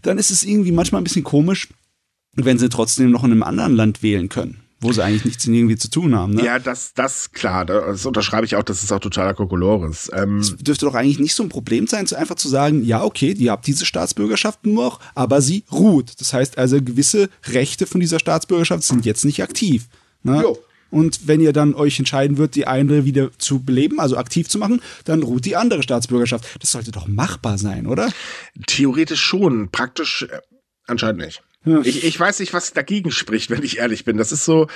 [0.00, 1.68] dann ist es irgendwie manchmal ein bisschen komisch,
[2.32, 5.76] wenn sie trotzdem noch in einem anderen Land wählen können wo sie eigentlich nichts irgendwie
[5.76, 6.34] zu tun haben.
[6.34, 6.44] Ne?
[6.44, 10.10] Ja, das, das das, das unterschreibe ich auch, das ist auch totaler Kokolores.
[10.14, 13.02] Ähm es dürfte doch eigentlich nicht so ein Problem sein, so einfach zu sagen, ja,
[13.02, 16.20] okay, ihr habt diese Staatsbürgerschaft noch, aber sie ruht.
[16.20, 19.86] Das heißt also, gewisse Rechte von dieser Staatsbürgerschaft sind jetzt nicht aktiv.
[20.22, 20.42] Ne?
[20.42, 20.58] Jo.
[20.90, 24.58] Und wenn ihr dann euch entscheiden wird, die eine wieder zu beleben, also aktiv zu
[24.58, 26.44] machen, dann ruht die andere Staatsbürgerschaft.
[26.60, 28.12] Das sollte doch machbar sein, oder?
[28.66, 30.40] Theoretisch schon, praktisch äh,
[30.86, 31.42] anscheinend nicht.
[31.64, 31.80] Ja.
[31.82, 34.16] Ich, ich weiß nicht, was dagegen spricht, wenn ich ehrlich bin.
[34.16, 34.68] Das ist so,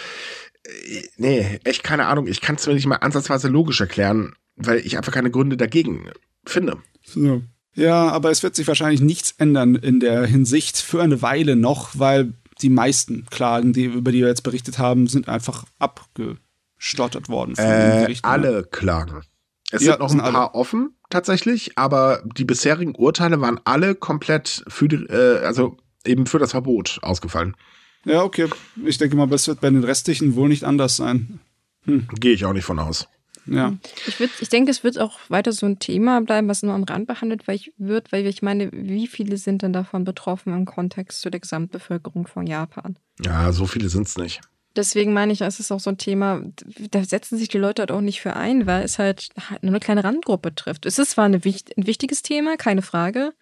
[0.64, 2.26] äh, nee, echt keine Ahnung.
[2.26, 6.10] Ich kann es mir nicht mal ansatzweise logisch erklären, weil ich einfach keine Gründe dagegen
[6.44, 6.78] finde.
[7.04, 7.42] So.
[7.74, 11.90] Ja, aber es wird sich wahrscheinlich nichts ändern in der Hinsicht für eine Weile noch,
[11.98, 17.54] weil die meisten Klagen, die, über die wir jetzt berichtet haben, sind einfach abgestottert worden.
[17.56, 18.64] Äh, Gerichten, alle?
[18.64, 19.22] Klagen.
[19.70, 20.54] Es ja, sind noch ein paar alle.
[20.54, 25.76] offen, tatsächlich, aber die bisherigen Urteile waren alle komplett für die, äh, also
[26.06, 27.56] eben für das Verbot ausgefallen.
[28.04, 28.48] Ja, okay.
[28.84, 31.40] Ich denke mal, das wird bei den restlichen wohl nicht anders sein.
[31.84, 32.08] Hm.
[32.20, 33.08] Gehe ich auch nicht von aus.
[33.46, 33.76] Ja.
[34.06, 36.84] Ich, würd, ich denke, es wird auch weiter so ein Thema bleiben, was nur am
[36.84, 41.30] Rand behandelt wird, weil ich meine, wie viele sind denn davon betroffen im Kontext zu
[41.30, 42.98] der Gesamtbevölkerung von Japan?
[43.24, 44.40] Ja, so viele sind es nicht.
[44.76, 46.42] Deswegen meine ich, es ist auch so ein Thema,
[46.90, 49.30] da setzen sich die Leute halt auch nicht für ein, weil es halt
[49.62, 50.86] nur eine kleine Randgruppe trifft.
[50.86, 53.32] Es ist zwar eine, ein wichtiges Thema, keine Frage.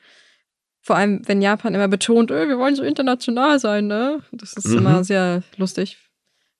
[0.87, 4.21] Vor allem, wenn Japan immer betont, wir wollen so international sein, ne?
[4.31, 4.79] Das ist mhm.
[4.79, 5.99] immer sehr lustig,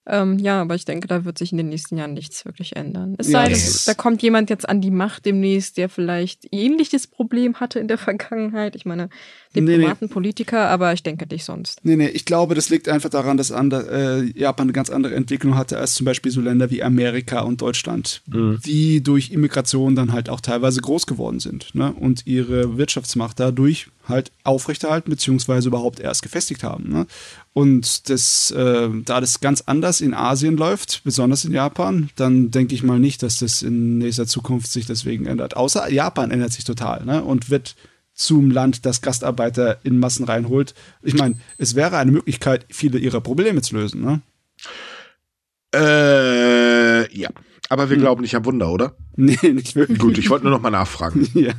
[0.09, 3.17] ähm, ja, aber ich denke, da wird sich in den nächsten Jahren nichts wirklich ändern.
[3.19, 7.57] Es sei denn, da kommt jemand jetzt an die Macht demnächst, der vielleicht ähnliches Problem
[7.57, 8.77] hatte in der Vergangenheit.
[8.77, 9.09] Ich meine,
[9.55, 10.13] Diplomaten, nee, nee.
[10.13, 11.81] Politiker, aber ich denke nicht sonst.
[11.83, 15.15] Nee, nee, ich glaube, das liegt einfach daran, dass ander, äh, Japan eine ganz andere
[15.15, 18.61] Entwicklung hatte als zum Beispiel so Länder wie Amerika und Deutschland, mhm.
[18.65, 21.93] die durch Immigration dann halt auch teilweise groß geworden sind ne?
[21.93, 26.89] und ihre Wirtschaftsmacht dadurch halt aufrechterhalten beziehungsweise überhaupt erst gefestigt haben.
[26.89, 27.07] Ne?
[27.57, 32.75] Und das, äh, da das ganz anders in Asien läuft, besonders in Japan, dann denke
[32.75, 35.57] ich mal nicht, dass das in nächster Zukunft sich deswegen ändert.
[35.57, 37.25] Außer Japan ändert sich total ne?
[37.25, 37.75] und wird
[38.13, 40.75] zum Land, das Gastarbeiter in Massen reinholt.
[41.01, 44.03] Ich meine, es wäre eine Möglichkeit, viele ihrer Probleme zu lösen.
[44.03, 44.21] Ne?
[45.75, 47.31] Äh, ja.
[47.69, 48.03] Aber wir hm.
[48.03, 48.97] glauben nicht an Wunder, oder?
[49.19, 49.99] Nee, nicht wirklich.
[49.99, 51.27] Gut, ich wollte nur noch mal nachfragen.
[51.35, 51.55] ja.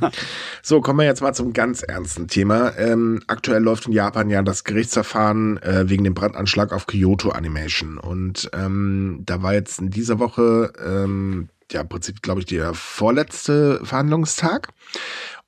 [0.62, 2.72] So, kommen wir jetzt mal zum ganz ernsten Thema.
[2.78, 7.98] Ähm, aktuell läuft in Japan ja das Gerichtsverfahren äh, wegen dem Brandanschlag auf Kyoto Animation.
[7.98, 12.74] Und ähm, da war jetzt in dieser Woche, ähm, ja, im Prinzip, glaube ich, der
[12.74, 14.68] vorletzte Verhandlungstag.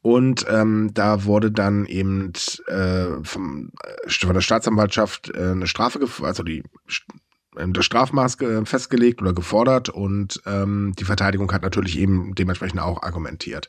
[0.02, 2.32] Und ähm, da wurde dann eben
[2.66, 6.64] äh, vom, äh, von der Staatsanwaltschaft äh, eine Strafe, also die
[7.54, 13.68] das Strafmaß festgelegt oder gefordert und ähm, die Verteidigung hat natürlich eben dementsprechend auch argumentiert.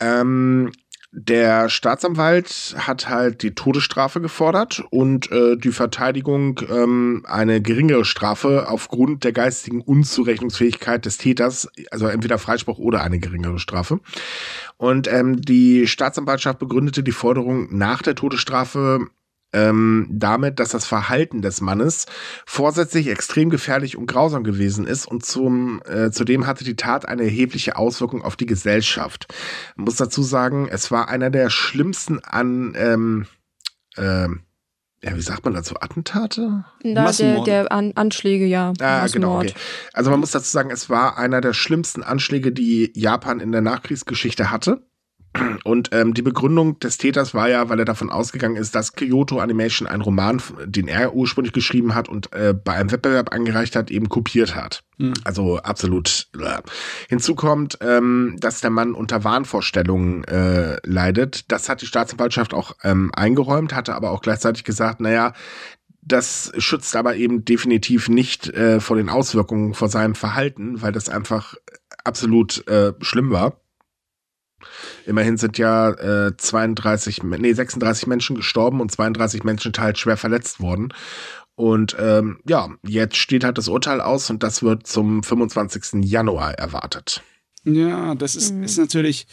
[0.00, 0.72] Ähm,
[1.16, 8.66] der Staatsanwalt hat halt die Todesstrafe gefordert und äh, die Verteidigung ähm, eine geringere Strafe
[8.68, 14.00] aufgrund der geistigen Unzurechnungsfähigkeit des Täters, also entweder Freispruch oder eine geringere Strafe.
[14.76, 19.06] Und ähm, die Staatsanwaltschaft begründete die Forderung nach der Todesstrafe
[19.54, 22.06] ähm, damit, dass das Verhalten des Mannes
[22.44, 27.22] vorsätzlich extrem gefährlich und grausam gewesen ist und zum, äh, zudem hatte die Tat eine
[27.22, 29.32] erhebliche Auswirkung auf die Gesellschaft.
[29.76, 33.26] Ich muss dazu sagen, es war einer der schlimmsten an, ähm,
[33.96, 34.28] äh,
[35.04, 36.64] ja, wie sagt man dazu, Attentate?
[36.82, 38.72] Na, der, der An Anschläge, ja.
[38.80, 39.38] Ah, genau.
[39.38, 39.52] Okay.
[39.92, 43.60] Also man muss dazu sagen, es war einer der schlimmsten Anschläge, die Japan in der
[43.60, 44.82] Nachkriegsgeschichte hatte.
[45.64, 49.40] Und ähm, die Begründung des Täters war ja, weil er davon ausgegangen ist, dass Kyoto
[49.40, 53.90] Animation einen Roman, den er ursprünglich geschrieben hat und äh, bei einem Wettbewerb angereicht hat,
[53.90, 54.84] eben kopiert hat.
[54.98, 55.14] Mhm.
[55.24, 56.28] Also absolut.
[56.38, 56.62] Äh.
[57.08, 61.50] Hinzu kommt, ähm, dass der Mann unter Wahnvorstellungen äh, leidet.
[61.50, 65.32] Das hat die Staatsanwaltschaft auch ähm, eingeräumt, hatte aber auch gleichzeitig gesagt, naja,
[66.00, 71.08] das schützt aber eben definitiv nicht äh, vor den Auswirkungen vor seinem Verhalten, weil das
[71.08, 71.54] einfach
[72.04, 73.63] absolut äh, schlimm war.
[75.06, 80.60] Immerhin sind ja äh, 32, nee, 36 Menschen gestorben und 32 Menschen teils schwer verletzt
[80.60, 80.92] worden.
[81.56, 86.04] Und ähm, ja, jetzt steht halt das Urteil aus und das wird zum 25.
[86.04, 87.22] Januar erwartet.
[87.64, 88.64] Ja, das ist, mhm.
[88.64, 89.26] ist natürlich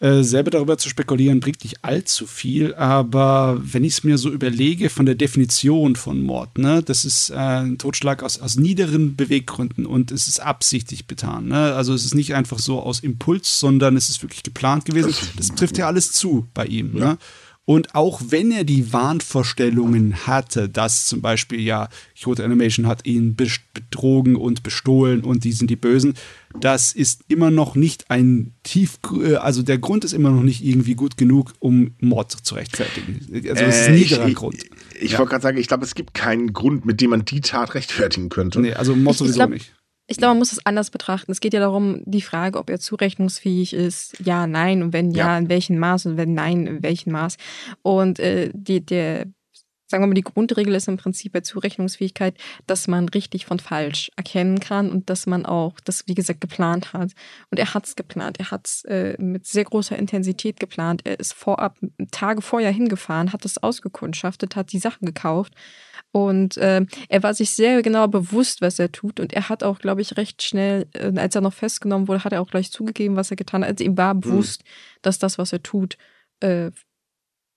[0.00, 4.30] äh, selber darüber zu spekulieren, bringt nicht allzu viel, aber wenn ich es mir so
[4.30, 9.14] überlege von der Definition von Mord, ne, das ist äh, ein Totschlag aus, aus niederen
[9.14, 11.48] Beweggründen und es ist absichtlich getan.
[11.48, 11.74] Ne?
[11.74, 15.12] Also es ist nicht einfach so aus Impuls, sondern es ist wirklich geplant gewesen.
[15.36, 16.96] Das trifft ja alles zu bei ihm.
[16.96, 17.04] Ja.
[17.04, 17.18] Ne?
[17.66, 21.88] Und auch wenn er die Wahnvorstellungen hatte, dass zum Beispiel ja
[22.20, 26.14] Kyoto Animation hat ihn betrogen und bestohlen und die sind die Bösen,
[26.58, 30.64] das ist immer noch nicht ein tief, äh, also der Grund ist immer noch nicht
[30.64, 33.20] irgendwie gut genug, um Mord zu rechtfertigen.
[33.48, 34.56] Also es ist ein äh, niederer ich, Grund.
[34.94, 35.18] Ich, ich ja.
[35.18, 38.30] wollte gerade sagen, ich glaube, es gibt keinen Grund, mit dem man die Tat rechtfertigen
[38.30, 38.60] könnte.
[38.60, 39.72] Nee, also Mord sowieso glaub, nicht.
[40.10, 41.30] Ich glaube, man muss es anders betrachten.
[41.30, 44.18] Es geht ja darum, die Frage, ob er zurechnungsfähig ist.
[44.18, 44.82] Ja, nein.
[44.82, 45.38] Und wenn ja, ja.
[45.38, 46.06] in welchem Maß?
[46.06, 47.36] Und wenn nein, in welchem Maß?
[47.82, 49.26] Und äh, die, der
[49.86, 52.36] sagen wir mal, die Grundregel ist im Prinzip bei Zurechnungsfähigkeit,
[52.66, 56.92] dass man richtig von falsch erkennen kann und dass man auch das, wie gesagt, geplant
[56.92, 57.12] hat.
[57.50, 58.40] Und er hat es geplant.
[58.40, 61.02] Er hat es äh, mit sehr großer Intensität geplant.
[61.04, 61.78] Er ist vorab
[62.10, 65.54] Tage vorher hingefahren, hat es ausgekundschaftet, hat die Sachen gekauft.
[66.12, 69.20] Und äh, er war sich sehr genau bewusst, was er tut.
[69.20, 72.32] Und er hat auch, glaube ich, recht schnell, äh, als er noch festgenommen wurde, hat
[72.32, 73.70] er auch gleich zugegeben, was er getan hat.
[73.70, 74.20] Also ihm war mhm.
[74.20, 74.64] bewusst,
[75.02, 75.96] dass das, was er tut,
[76.40, 76.70] äh,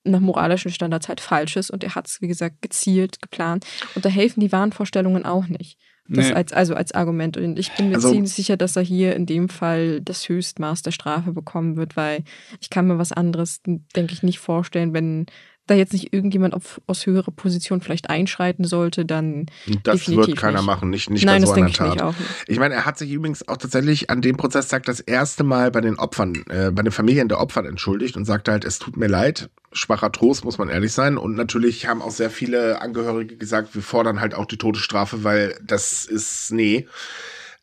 [0.06, 3.66] nach moralischen Standards halt falsch ist und er hat es, wie gesagt, gezielt geplant.
[3.96, 5.80] Und da helfen die Wahnvorstellungen auch nicht.
[6.10, 6.34] Das nee.
[6.34, 7.38] als, also als Argument.
[7.38, 10.82] Und ich bin mir also, ziemlich sicher, dass er hier in dem Fall das Höchstmaß
[10.82, 12.26] der Strafe bekommen wird, weil
[12.60, 15.28] ich kann mir was anderes, denke ich, nicht vorstellen, wenn
[15.68, 19.46] da jetzt nicht irgendjemand auf, aus höherer Position vielleicht einschreiten sollte, dann.
[19.84, 20.66] Das wird keiner nicht.
[20.66, 22.16] machen, nicht, nicht Nein, bei so einer Tat.
[22.46, 25.72] Ich, ich, meine, er hat sich übrigens auch tatsächlich an dem Prozesstag das erste Mal
[25.72, 28.98] bei den Opfern, äh, bei den Familien der Opfer entschuldigt und sagte halt, es tut
[28.98, 31.18] mir leid, schwacher Trost, muss man ehrlich sein.
[31.18, 35.58] Und natürlich haben auch sehr viele Angehörige gesagt, wir fordern halt auch die Todesstrafe, weil
[35.64, 36.88] das ist, nee.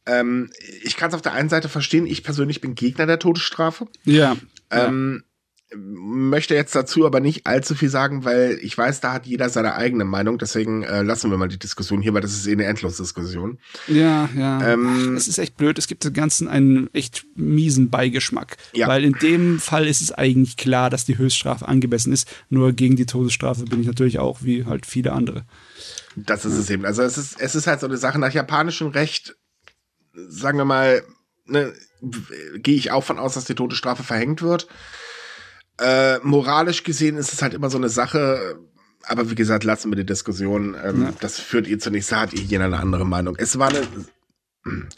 [0.06, 0.50] Ähm,
[0.82, 3.86] ich kann es auf der einen Seite verstehen, ich persönlich bin Gegner der Todesstrafe.
[4.04, 4.36] Ja.
[4.70, 5.29] Ähm, ja
[5.76, 9.74] möchte jetzt dazu aber nicht allzu viel sagen, weil ich weiß, da hat jeder seine
[9.74, 10.38] eigene Meinung.
[10.38, 13.58] Deswegen äh, lassen wir mal die Diskussion hier, weil das ist eh eine Endlosdiskussion.
[13.86, 14.72] Ja, ja.
[14.72, 15.78] Ähm, es ist echt blöd.
[15.78, 18.56] Es gibt dem Ganzen einen echt miesen Beigeschmack.
[18.72, 18.88] Ja.
[18.88, 22.28] Weil in dem Fall ist es eigentlich klar, dass die Höchststrafe angemessen ist.
[22.48, 25.44] Nur gegen die Todesstrafe bin ich natürlich auch wie halt viele andere.
[26.16, 26.60] Das ist ja.
[26.60, 26.84] es eben.
[26.84, 29.36] Also es ist, es ist halt so eine Sache nach japanischem Recht,
[30.14, 31.02] sagen wir mal,
[31.46, 31.72] ne,
[32.56, 34.66] gehe ich auch von aus, dass die Todesstrafe verhängt wird.
[35.80, 38.58] Äh, moralisch gesehen ist es halt immer so eine Sache,
[39.04, 40.76] aber wie gesagt, lassen wir die Diskussion.
[40.82, 41.12] Ähm, ja.
[41.20, 43.34] Das führt ihr zunächst, hat ihr jeder eine andere Meinung.
[43.38, 43.82] Es war eine,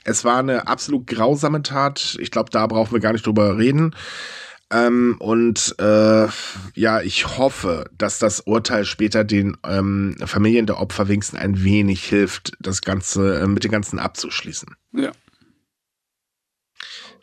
[0.05, 2.17] es war eine absolut grausame Tat.
[2.21, 3.95] Ich glaube, da brauchen wir gar nicht drüber reden.
[4.73, 6.27] Ähm, und äh,
[6.75, 12.03] ja, ich hoffe, dass das Urteil später den ähm, Familien der Opfer wenigstens ein wenig
[12.05, 14.75] hilft, das Ganze äh, mit den Ganzen abzuschließen.
[14.93, 15.13] Ja.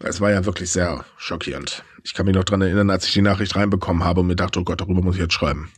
[0.02, 1.84] Es war ja wirklich sehr schockierend.
[2.04, 4.60] Ich kann mich noch dran erinnern, als ich die Nachricht reinbekommen habe und mir dachte,
[4.60, 5.70] oh Gott, darüber muss ich jetzt schreiben.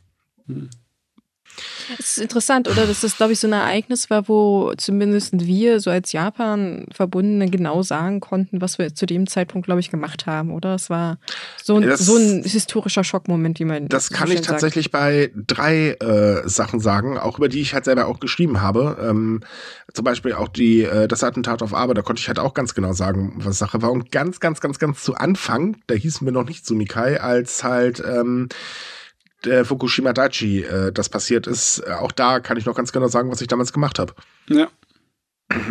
[1.99, 2.85] Es ist interessant, oder?
[2.87, 7.81] Dass das, glaube ich, so ein Ereignis war, wo zumindest wir so als Japan-Verbundene genau
[7.81, 10.75] sagen konnten, was wir zu dem Zeitpunkt, glaube ich, gemacht haben, oder?
[10.75, 11.17] Es war
[11.61, 13.87] so ein, das, so ein historischer Schockmoment, wie man.
[13.87, 14.93] Das kann ich tatsächlich sagt.
[14.93, 18.97] bei drei äh, Sachen sagen, auch über die ich halt selber auch geschrieben habe.
[19.01, 19.41] Ähm,
[19.93, 22.73] zum Beispiel auch die, äh, das Attentat auf Arbeit, da konnte ich halt auch ganz
[22.73, 23.91] genau sagen, was Sache war.
[23.91, 28.01] Und ganz, ganz, ganz, ganz zu Anfang, da hießen wir noch nicht Sumikai, als halt
[28.05, 28.47] ähm,
[29.43, 33.07] der Fukushima Daiichi äh, das passiert ist, äh, auch da kann ich noch ganz genau
[33.07, 34.13] sagen, was ich damals gemacht habe.
[34.49, 34.69] Ja.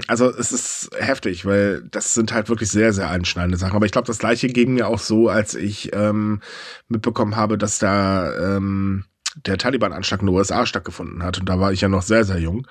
[0.06, 3.76] Also es ist heftig, weil das sind halt wirklich sehr, sehr einschneidende Sachen.
[3.76, 6.40] Aber ich glaube, das gleiche ging mir auch so, als ich ähm,
[6.88, 9.04] mitbekommen habe, dass da ähm,
[9.46, 11.38] der Taliban-Anschlag in den USA stattgefunden hat.
[11.38, 12.66] Und da war ich ja noch sehr, sehr jung.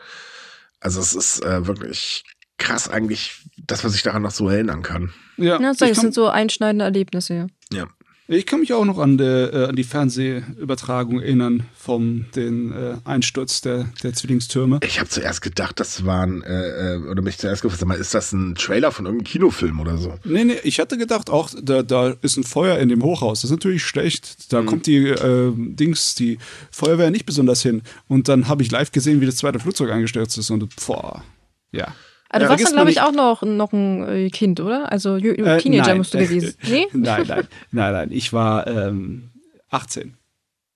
[0.79, 2.25] Also es ist äh, wirklich
[2.57, 5.13] krass eigentlich, dass man sich daran noch so erinnern kann.
[5.37, 7.47] Ja, ja das sind so einschneidende Erlebnisse, ja.
[7.71, 7.87] Ja.
[8.31, 12.97] Ich kann mich auch noch an, der, äh, an die Fernsehübertragung erinnern vom den äh,
[13.03, 14.81] Einsturz der, der Zwillingstürme.
[14.83, 18.53] Ich habe zuerst gedacht, das waren, äh, äh oder mich zuerst gefragt, ist das ein
[18.53, 20.13] Trailer von irgendeinem Kinofilm oder so?
[20.25, 23.41] Nee, nee, ich hatte gedacht, auch da, da ist ein Feuer in dem Hochhaus.
[23.41, 24.53] Das ist natürlich schlecht.
[24.53, 24.65] Da mhm.
[24.67, 26.37] kommt die äh, Dings, die
[26.69, 27.81] Feuerwehr nicht besonders hin.
[28.07, 31.23] Und dann habe ich live gesehen, wie das zweite Flugzeug eingestürzt ist und boah,
[31.71, 31.95] ja.
[32.29, 34.91] Aber du warst dann, glaube ich, auch noch, noch ein äh, Kind, oder?
[34.91, 35.97] Also äh, Teenager nein.
[35.97, 36.53] musst du gewesen.
[36.67, 36.87] Nee?
[36.93, 38.11] nein, nein, nein, nein.
[38.11, 39.31] Ich war ähm,
[39.69, 40.15] 18.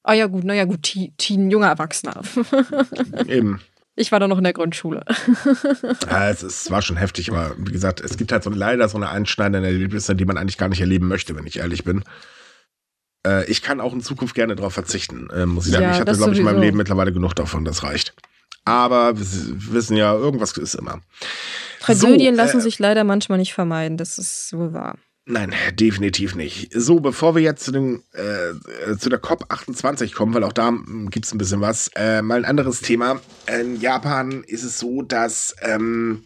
[0.04, 2.22] Ah ja, gut, naja, gut, Teen, junger Erwachsener.
[3.28, 3.62] Eben.
[3.96, 5.06] Ich war da noch in der Grundschule.
[6.10, 8.98] ja, es, es, war schon heftig, aber wie gesagt, es gibt halt so leider so
[8.98, 12.04] eine einschneidende Erlebnisse, die man eigentlich gar nicht erleben möchte, wenn ich ehrlich bin.
[13.26, 15.84] Äh, ich kann auch in Zukunft gerne darauf verzichten, äh, muss ich sagen.
[15.84, 18.16] Ja, ich hatte, glaube ich, in meinem Leben mittlerweile genug davon, das reicht.
[18.66, 19.26] Aber wir
[19.74, 21.02] wissen ja, irgendwas ist immer.
[21.80, 24.98] Tragödien so, lassen äh, sich leider manchmal nicht vermeiden, das ist wohl wahr.
[25.26, 26.70] Nein, definitiv nicht.
[26.74, 30.74] So, bevor wir jetzt zu, den, äh, zu der COP28 kommen, weil auch da
[31.10, 33.22] gibt es ein bisschen was, äh, mal ein anderes Thema.
[33.48, 36.24] In Japan ist es so, dass ähm,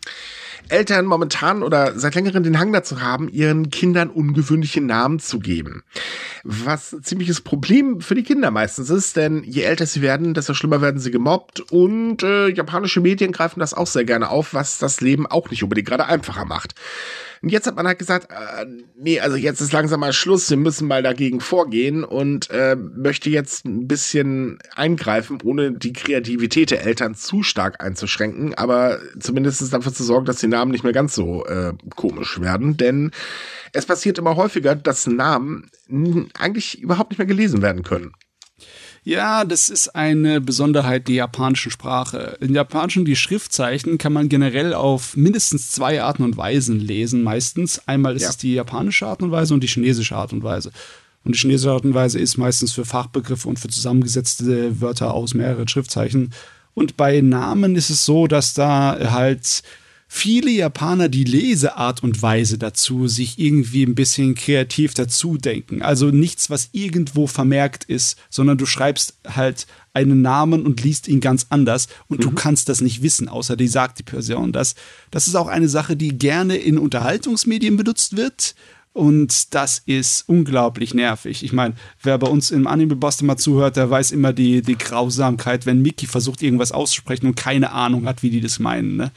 [0.70, 5.84] Eltern momentan oder seit längerem den Hang dazu haben, ihren Kindern ungewöhnliche Namen zu geben.
[6.44, 10.54] Was ein ziemliches Problem für die Kinder meistens ist, denn je älter sie werden, desto
[10.54, 14.78] schlimmer werden sie gemobbt und äh, japanische Medien greifen das auch sehr gerne auf, was
[14.78, 16.76] das Leben auch nicht unbedingt gerade einfacher macht.
[17.42, 18.66] Und jetzt hat man halt gesagt, äh,
[18.98, 23.30] nee, also jetzt ist langsam mal Schluss, wir müssen mal dagegen vorgehen und äh, möchte
[23.30, 29.94] jetzt ein bisschen eingreifen, ohne die Kreativität der Eltern zu stark einzuschränken, aber zumindest dafür
[29.94, 33.12] zu sorgen, dass die Namen nicht mehr ganz so äh, komisch werden, denn
[33.74, 35.70] es passiert immer häufiger, dass Namen
[36.38, 38.14] eigentlich überhaupt nicht mehr gelesen werden können.
[39.04, 42.38] Ja, das ist eine Besonderheit der japanischen Sprache.
[42.42, 47.82] In Japanischen die Schriftzeichen kann man generell auf mindestens zwei Arten und Weisen lesen, meistens.
[47.88, 48.30] Einmal ist ja.
[48.30, 50.72] es die japanische Art und Weise und die chinesische Art und Weise.
[51.24, 55.34] Und die chinesische Art und Weise ist meistens für Fachbegriffe und für zusammengesetzte Wörter aus
[55.34, 56.34] mehreren Schriftzeichen.
[56.74, 59.64] Und bei Namen ist es so, dass da halt
[60.08, 65.82] viele Japaner die Leseart und Weise dazu sich irgendwie ein bisschen kreativ dazu denken.
[65.82, 71.20] Also nichts, was irgendwo vermerkt ist, sondern du schreibst halt einen Namen und liest ihn
[71.20, 72.24] ganz anders und mhm.
[72.24, 74.76] du kannst das nicht wissen, außer die sagt die Person das.
[75.12, 78.56] Das ist auch eine Sache, die gerne in Unterhaltungsmedien benutzt wird.
[78.94, 81.44] Und das ist unglaublich nervig.
[81.44, 85.68] Ich meine, wer bei uns im Anime-Boss mal zuhört, der weiß immer die, die Grausamkeit,
[85.68, 88.96] wenn Mickey versucht, irgendwas auszusprechen und keine Ahnung hat, wie die das meinen.
[88.96, 89.12] Ne?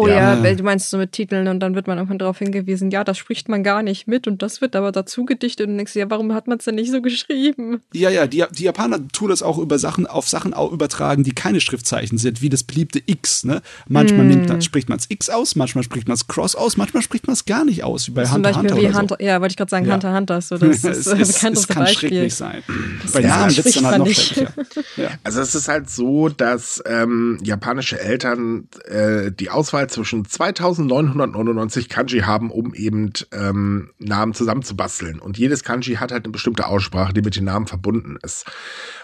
[0.00, 2.90] Oh ja, ja, du meinst so mit Titeln und dann wird man irgendwann darauf hingewiesen,
[2.90, 5.94] ja, das spricht man gar nicht mit und das wird aber dazu gedichtet und denkst,
[5.94, 7.82] ja, warum hat man es denn nicht so geschrieben?
[7.92, 11.32] Ja, ja, die, die Japaner tun das auch über Sachen, auf Sachen auch übertragen, die
[11.32, 13.62] keine Schriftzeichen sind, wie das beliebte X, ne?
[13.88, 14.28] Manchmal mm.
[14.28, 17.26] nimmt man, spricht man es X aus, manchmal spricht man es Cross aus, manchmal spricht
[17.26, 18.82] man es gar nicht aus, wie bei Zum Hunter Beispiel Hunter.
[18.82, 19.24] Wie Hunter so.
[19.24, 19.92] Ja, wollte ich gerade sagen, ja.
[19.92, 22.08] Hunter Hunter, so das ist ein bekanntes kann Beispiel.
[22.08, 22.62] schrecklich sein.
[23.02, 24.52] Das bei Namen wird es dann halt noch schrecklicher.
[24.96, 25.08] ja.
[25.24, 31.88] Also es ist halt so, dass ähm, japanische Eltern äh, die Auswahl zwischen 2000 1999
[31.88, 35.18] Kanji haben, um eben ähm, Namen zusammenzubasteln.
[35.18, 38.46] Und jedes Kanji hat halt eine bestimmte Aussprache, die mit den Namen verbunden ist.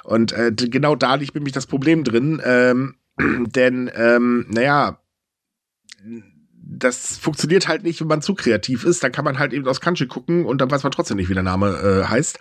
[0.05, 2.41] Und äh, genau da liegt nämlich das Problem drin.
[2.45, 4.99] Ähm, denn, ähm, naja,
[6.79, 9.03] das funktioniert halt nicht, wenn man zu kreativ ist.
[9.03, 11.35] Dann kann man halt eben aus Kanji gucken und dann weiß man trotzdem nicht, wie
[11.35, 12.39] der Name äh, heißt.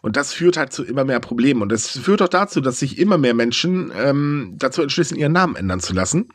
[0.00, 1.60] Und das führt halt zu immer mehr Problemen.
[1.62, 5.56] Und es führt auch dazu, dass sich immer mehr Menschen ähm, dazu entschließen, ihren Namen
[5.56, 6.28] ändern zu lassen.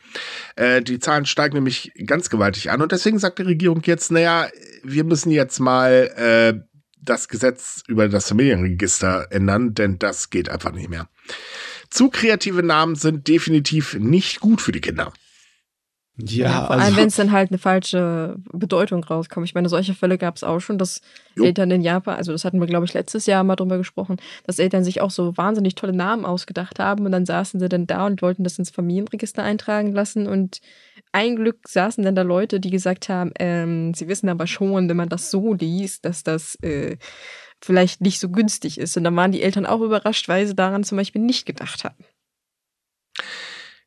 [0.55, 2.81] Äh, die Zahlen steigen nämlich ganz gewaltig an.
[2.81, 4.47] Und deswegen sagt die Regierung jetzt, naja,
[4.83, 6.59] wir müssen jetzt mal äh,
[7.01, 11.09] das Gesetz über das Familienregister ändern, denn das geht einfach nicht mehr.
[11.89, 15.11] Zu kreative Namen sind definitiv nicht gut für die Kinder.
[16.22, 19.47] Ja, ja vor allem, also, wenn es dann halt eine falsche Bedeutung rauskommt.
[19.47, 21.01] Ich meine, solche Fälle gab es auch schon, dass
[21.36, 21.45] jo.
[21.45, 24.59] Eltern in Japan, also das hatten wir, glaube ich, letztes Jahr mal drüber gesprochen, dass
[24.59, 28.05] Eltern sich auch so wahnsinnig tolle Namen ausgedacht haben und dann saßen sie dann da
[28.05, 30.59] und wollten das ins Familienregister eintragen lassen und
[31.11, 34.97] ein Glück saßen dann da Leute, die gesagt haben, ähm, sie wissen aber schon, wenn
[34.97, 36.97] man das so liest, dass das äh,
[37.61, 38.95] vielleicht nicht so günstig ist.
[38.95, 42.05] Und dann waren die Eltern auch überrascht, weil sie daran zum Beispiel nicht gedacht hatten.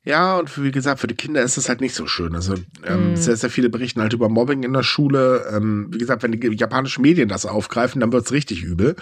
[0.05, 2.35] Ja, und für, wie gesagt, für die Kinder ist es halt nicht so schön.
[2.35, 3.17] Also ähm, mm.
[3.17, 5.47] sehr, sehr viele berichten halt über Mobbing in der Schule.
[5.53, 8.97] Ähm, wie gesagt, wenn die japanischen Medien das aufgreifen, dann wird's richtig übel.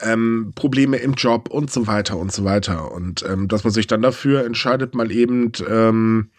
[0.00, 2.90] Ähm, Probleme im Job und so weiter und so weiter.
[2.90, 6.30] Und ähm, dass man sich dann dafür entscheidet, mal eben ähm,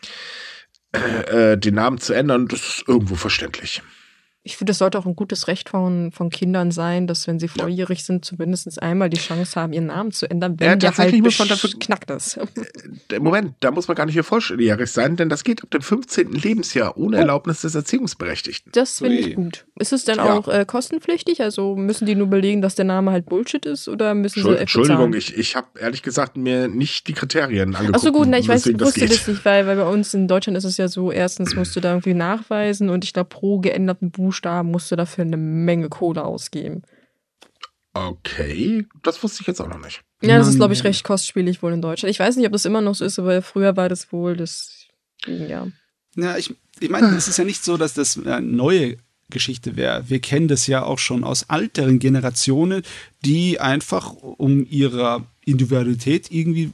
[0.91, 3.81] äh, den Namen zu ändern, das ist irgendwo verständlich
[4.45, 7.47] ich finde, es sollte auch ein gutes Recht von, von Kindern sein, dass wenn sie
[7.47, 8.05] volljährig ja.
[8.05, 11.39] sind, zumindest einmal die Chance haben, ihren Namen zu ändern, wenn ja, der halt muss
[11.39, 12.39] man dafür knackt ist.
[13.11, 15.81] Äh, Moment, da muss man gar nicht hier volljährig sein, denn das geht ab dem
[15.81, 16.31] 15.
[16.31, 17.19] Lebensjahr ohne oh.
[17.19, 18.71] Erlaubnis des Erziehungsberechtigten.
[18.73, 19.65] Das finde ich gut.
[19.77, 20.33] Ist es denn ja.
[20.33, 21.41] auch äh, kostenpflichtig?
[21.41, 25.13] Also müssen die nur belegen, dass der Name halt Bullshit ist oder müssen sie Entschuldigung,
[25.13, 27.95] ich, ich habe ehrlich gesagt mir nicht die Kriterien angeguckt.
[27.95, 30.27] Achso gut, na, ich weiß, ich wusste das, das nicht, weil, weil bei uns in
[30.27, 33.59] Deutschland ist es ja so, erstens musst du da irgendwie nachweisen und ich glaube pro
[33.59, 36.81] geänderten Buch Buchstaben musst du dafür eine Menge Kohle ausgeben.
[37.93, 40.01] Okay, das wusste ich jetzt auch noch nicht.
[40.23, 42.09] Ja, das ist, glaube ich, recht kostspielig wohl in Deutschland.
[42.09, 44.87] Ich weiß nicht, ob das immer noch so ist, aber früher war das wohl das,
[45.27, 45.67] ja.
[46.15, 48.97] Ja, ich, ich meine, es ist ja nicht so, dass das eine neue
[49.29, 50.09] Geschichte wäre.
[50.09, 52.81] Wir kennen das ja auch schon aus älteren Generationen,
[53.23, 56.71] die einfach, um ihrer Individualität irgendwie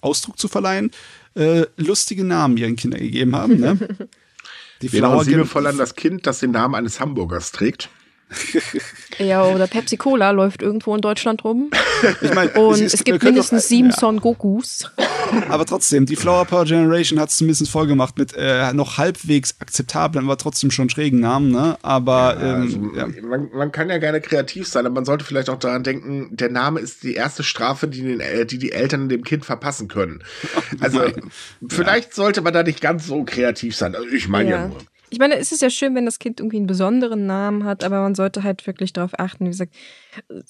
[0.00, 0.90] Ausdruck zu verleihen,
[1.34, 3.60] äh, lustige Namen ihren Kindern gegeben haben.
[3.60, 3.78] Ne?
[4.82, 7.88] Die Flower liebevoll an das Kind, das den Namen eines Hamburgers trägt.
[9.18, 11.70] Ja, oder Pepsi Cola läuft irgendwo in Deutschland rum.
[12.20, 13.96] Ich mein, und es, es gibt mindestens doch, sieben ja.
[13.96, 14.90] Son Gokus.
[15.48, 19.56] Aber trotzdem, die Flower Power Generation hat es zumindest voll gemacht mit äh, noch halbwegs
[19.60, 21.78] akzeptablen, aber trotzdem schon schrägen Namen, ne?
[21.80, 23.22] Aber ja, ähm, also, ja.
[23.22, 26.50] Man, man, kann ja gerne kreativ sein, aber man sollte vielleicht auch daran denken, der
[26.50, 30.22] Name ist die erste Strafe, die, den, äh, die, die Eltern dem Kind verpassen können.
[30.80, 31.00] Also
[31.68, 33.94] vielleicht sollte man da nicht ganz so kreativ sein.
[33.94, 34.76] Also ich meine ja nur.
[35.10, 38.00] Ich meine, es ist ja schön, wenn das Kind irgendwie einen besonderen Namen hat, aber
[38.00, 39.44] man sollte halt wirklich darauf achten.
[39.44, 39.74] Wie gesagt,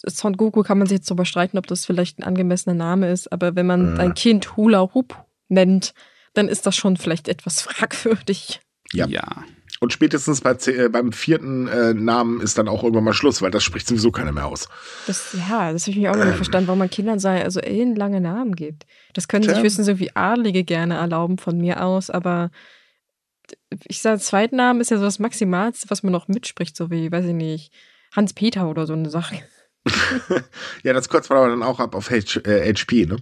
[0.07, 3.33] Son Goku kann man sich jetzt darüber streiten, ob das vielleicht ein angemessener Name ist,
[3.33, 4.03] aber wenn man ja.
[4.03, 5.17] ein Kind Hula Hoop
[5.49, 5.93] nennt,
[6.35, 8.61] dann ist das schon vielleicht etwas fragwürdig.
[8.93, 9.07] Ja.
[9.07, 9.45] ja.
[9.79, 13.51] Und spätestens bei, äh, beim vierten äh, Namen ist dann auch irgendwann mal Schluss, weil
[13.51, 14.69] das spricht sowieso keiner mehr aus.
[15.07, 16.29] Das, ja, das habe ich mich auch ähm.
[16.29, 18.87] nicht verstanden, warum man Kindern sei, also ellenlange Namen gibt.
[19.13, 22.51] Das können sich höchstens so wie Adlige gerne erlauben von mir aus, aber
[23.87, 27.27] ich sage, Zweitnamen ist ja so das Maximalste, was man noch mitspricht, so wie, weiß
[27.27, 27.73] ich nicht,
[28.15, 29.43] Hans-Peter oder so eine Sache.
[30.83, 33.19] ja, das kürzt man aber dann auch ab auf H äh, HP, ne?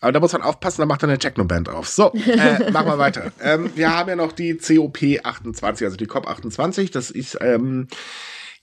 [0.00, 1.88] Aber da muss man aufpassen, da macht er eine Techno-Band auf.
[1.88, 3.30] So, äh, machen wir weiter.
[3.40, 6.90] Ähm, wir haben ja noch die COP 28, also die COP 28.
[6.90, 7.86] Das ist ähm,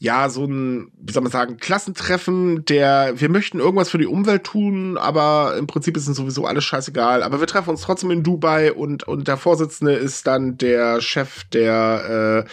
[0.02, 4.46] ja so ein, wie soll man sagen, Klassentreffen, der, wir möchten irgendwas für die Umwelt
[4.46, 7.22] tun, aber im Prinzip ist uns sowieso alles scheißegal.
[7.22, 11.44] Aber wir treffen uns trotzdem in Dubai und, und der Vorsitzende ist dann der Chef
[11.52, 12.50] der äh,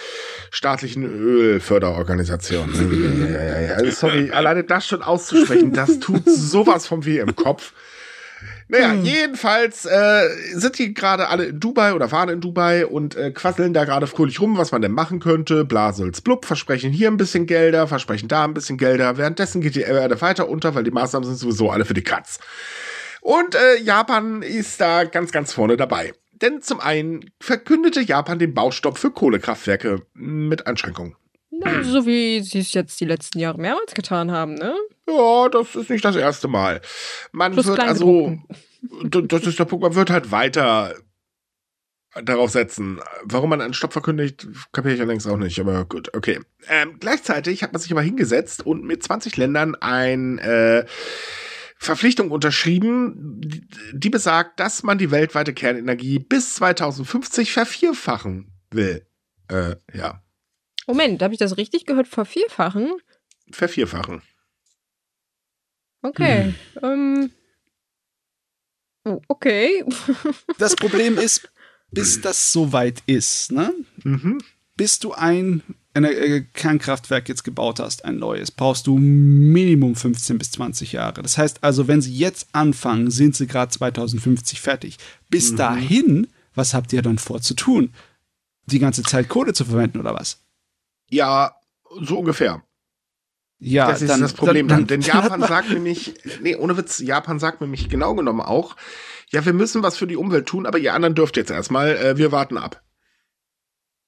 [0.50, 2.74] staatlichen Ölförderorganisation.
[3.84, 3.92] ja.
[3.92, 7.72] Sorry, alleine das schon auszusprechen, das tut sowas vom weh im Kopf.
[8.68, 9.04] Naja, hm.
[9.04, 13.72] jedenfalls äh, sind die gerade alle in Dubai oder waren in Dubai und äh, quasseln
[13.72, 15.64] da gerade fröhlich rum, was man denn machen könnte.
[15.64, 19.16] Blasels blub, versprechen hier ein bisschen Gelder, versprechen da ein bisschen Gelder.
[19.18, 22.40] Währenddessen geht die Erde weiter unter, weil die Maßnahmen sind sowieso alle für die Katz.
[23.20, 26.12] Und äh, Japan ist da ganz, ganz vorne dabei.
[26.32, 31.16] Denn zum einen verkündete Japan den Baustopp für Kohlekraftwerke mit Einschränkungen.
[31.66, 34.74] Na, so wie sie es jetzt die letzten Jahre mehrmals getan haben, ne?
[35.08, 36.80] Ja, das ist nicht das erste Mal.
[37.32, 38.38] Man Plus wird also,
[39.04, 40.94] das ist der Punkt, man wird halt weiter
[42.22, 43.00] darauf setzen.
[43.24, 46.40] Warum man einen Stopp verkündigt, kapiere ich ja längst auch nicht, aber gut, okay.
[46.68, 50.86] Ähm, gleichzeitig hat man sich aber hingesetzt und mit 20 Ländern ein äh,
[51.78, 59.06] Verpflichtung unterschrieben, die, die besagt, dass man die weltweite Kernenergie bis 2050 vervierfachen will.
[59.48, 60.22] Äh, ja.
[60.86, 62.08] Moment, habe ich das richtig gehört?
[62.08, 62.92] Vervierfachen?
[63.50, 64.22] Vervierfachen.
[66.02, 66.54] Okay.
[66.80, 66.82] Hm.
[66.82, 67.30] Ähm.
[69.04, 69.84] Oh, okay.
[70.58, 71.48] das Problem ist,
[71.90, 73.72] bis das soweit ist, ne?
[74.02, 74.38] Mhm.
[74.76, 75.62] Bis du ein,
[75.94, 81.22] ein äh, Kernkraftwerk jetzt gebaut hast, ein neues, brauchst du Minimum 15 bis 20 Jahre.
[81.22, 84.98] Das heißt also, wenn sie jetzt anfangen, sind sie gerade 2050 fertig.
[85.30, 85.56] Bis mhm.
[85.56, 87.94] dahin, was habt ihr dann vor zu tun?
[88.66, 90.45] Die ganze Zeit Kohle zu verwenden oder was?
[91.08, 91.54] Ja,
[92.00, 92.62] so ungefähr.
[93.58, 94.68] Ja, das ist dann, das Problem.
[94.68, 98.76] Dann, dann, denn Japan sagt nämlich, nee, ohne Witz, Japan sagt nämlich genau genommen auch,
[99.30, 102.16] ja, wir müssen was für die Umwelt tun, aber ihr anderen dürft jetzt erstmal, äh,
[102.16, 102.82] wir warten ab.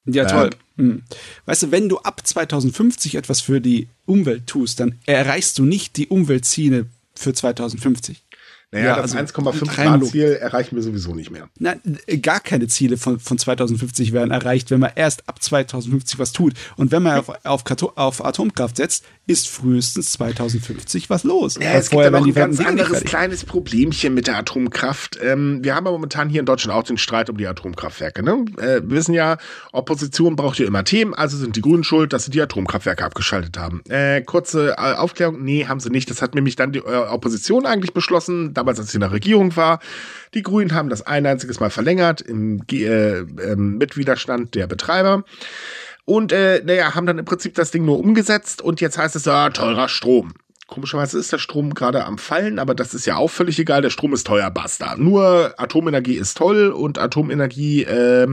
[0.04, 0.50] Ja, toll.
[0.78, 1.02] Ähm.
[1.46, 5.96] Weißt du, wenn du ab 2050 etwas für die Umwelt tust, dann erreichst du nicht
[5.96, 8.22] die Umweltziele für 2050.
[8.70, 11.48] Naja, ja, das also 1,5 Grad Ziel erreichen wir sowieso nicht mehr.
[11.58, 11.80] Nein,
[12.20, 16.52] gar keine Ziele von, von 2050 werden erreicht, wenn man erst ab 2050 was tut.
[16.76, 17.62] Und wenn man auf, auf,
[17.96, 21.58] auf Atomkraft setzt, ist frühestens 2050 was los.
[21.60, 25.18] Ja, es gibt ja noch ein ganz anderes kleines Problemchen mit der Atomkraft.
[25.22, 28.22] Ähm, wir haben ja momentan hier in Deutschland auch den Streit um die Atomkraftwerke.
[28.22, 28.46] Ne?
[28.56, 29.36] Äh, wir wissen ja,
[29.72, 33.58] Opposition braucht ja immer Themen, also sind die Grünen schuld, dass sie die Atomkraftwerke abgeschaltet
[33.58, 33.82] haben.
[33.90, 36.08] Äh, kurze äh, Aufklärung, nee, haben sie nicht.
[36.08, 39.54] Das hat nämlich dann die äh, Opposition eigentlich beschlossen damals, als sie in der Regierung
[39.56, 39.80] war.
[40.32, 45.24] Die Grünen haben das ein einziges Mal verlängert im äh, äh, Mitwiderstand der Betreiber.
[46.08, 49.26] Und äh, naja, haben dann im Prinzip das Ding nur umgesetzt und jetzt heißt es
[49.26, 50.32] ja teurer Strom.
[50.66, 53.82] Komischerweise ist der Strom gerade am Fallen, aber das ist ja auch völlig egal.
[53.82, 54.96] Der Strom ist teuer, basta.
[54.96, 58.26] Nur Atomenergie ist toll und Atomenergie, äh,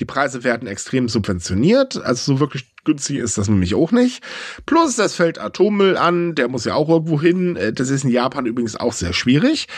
[0.00, 1.96] die Preise werden extrem subventioniert.
[2.02, 4.22] Also so wirklich günstig ist das nämlich auch nicht.
[4.66, 7.54] Plus, es fällt Atommüll an, der muss ja auch irgendwo hin.
[7.54, 9.68] Äh, das ist in Japan übrigens auch sehr schwierig.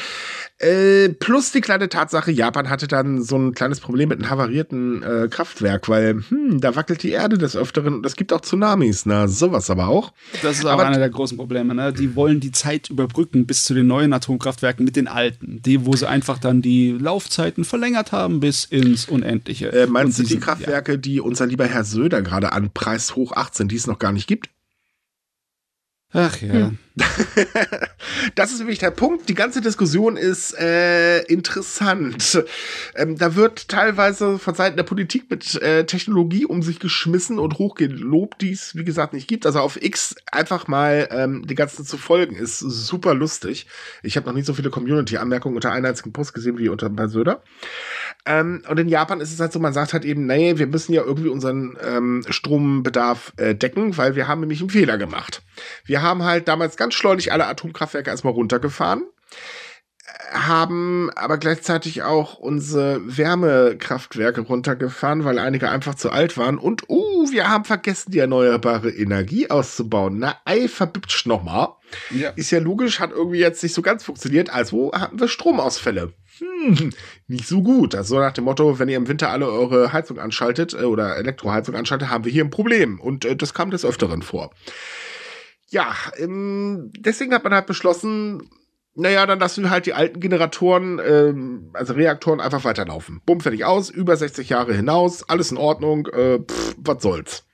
[0.58, 5.02] Äh, plus die kleine Tatsache, Japan hatte dann so ein kleines Problem mit einem havarierten
[5.02, 9.04] äh, Kraftwerk, weil hm, da wackelt die Erde des Öfteren und es gibt auch Tsunamis,
[9.04, 10.12] na, sowas aber auch.
[10.42, 11.92] Das ist auch aber einer der großen Probleme, ne?
[11.92, 15.96] Die wollen die Zeit überbrücken bis zu den neuen Atomkraftwerken mit den alten, die, wo
[15.96, 19.72] sie einfach dann die Laufzeiten verlängert haben bis ins Unendliche.
[19.72, 20.98] Äh, meinst du die Kraftwerke, ja.
[20.98, 24.28] die unser lieber Herr Söder gerade an Preis hoch 18, die es noch gar nicht
[24.28, 24.50] gibt?
[26.14, 26.52] Ach ja.
[26.52, 26.78] Hm.
[28.36, 29.28] das ist nämlich der Punkt.
[29.28, 32.40] Die ganze Diskussion ist äh, interessant.
[32.94, 37.58] Ähm, da wird teilweise von Seiten der Politik mit äh, Technologie um sich geschmissen und
[37.58, 39.44] hochgelobt, die es, wie gesagt, nicht gibt.
[39.44, 43.66] Also auf X einfach mal ähm, die ganzen zu folgen, ist super lustig.
[44.04, 47.08] Ich habe noch nie so viele Community-Anmerkungen unter einem einzigen Post gesehen wie unter bei
[47.08, 47.42] Söder.
[48.26, 50.94] Ähm, und in Japan ist es halt so, man sagt halt eben, nee, wir müssen
[50.94, 55.42] ja irgendwie unseren ähm, Strombedarf äh, decken, weil wir haben nämlich einen Fehler gemacht.
[55.84, 59.04] Wir haben halt damals ganz schleunig alle Atomkraftwerke erstmal runtergefahren,
[60.32, 66.56] haben aber gleichzeitig auch unsere Wärmekraftwerke runtergefahren, weil einige einfach zu alt waren.
[66.56, 70.18] Und, uh, wir haben vergessen, die erneuerbare Energie auszubauen.
[70.18, 71.68] Na, ei, verbübtscht nochmal.
[72.10, 72.30] Ja.
[72.30, 74.50] Ist ja logisch, hat irgendwie jetzt nicht so ganz funktioniert.
[74.50, 76.90] Also hatten wir Stromausfälle hm,
[77.28, 77.94] nicht so gut.
[77.94, 81.74] Also nach dem Motto, wenn ihr im Winter alle eure Heizung anschaltet äh, oder Elektroheizung
[81.74, 83.00] anschaltet, haben wir hier ein Problem.
[83.00, 84.50] Und äh, das kam des Öfteren vor.
[85.68, 88.48] Ja, ähm, deswegen hat man halt beschlossen,
[88.94, 93.20] naja, dann lassen wir halt die alten Generatoren, ähm, also Reaktoren, einfach weiterlaufen.
[93.26, 97.44] Bumm, fertig aus, über 60 Jahre hinaus, alles in Ordnung, äh, pff, was soll's.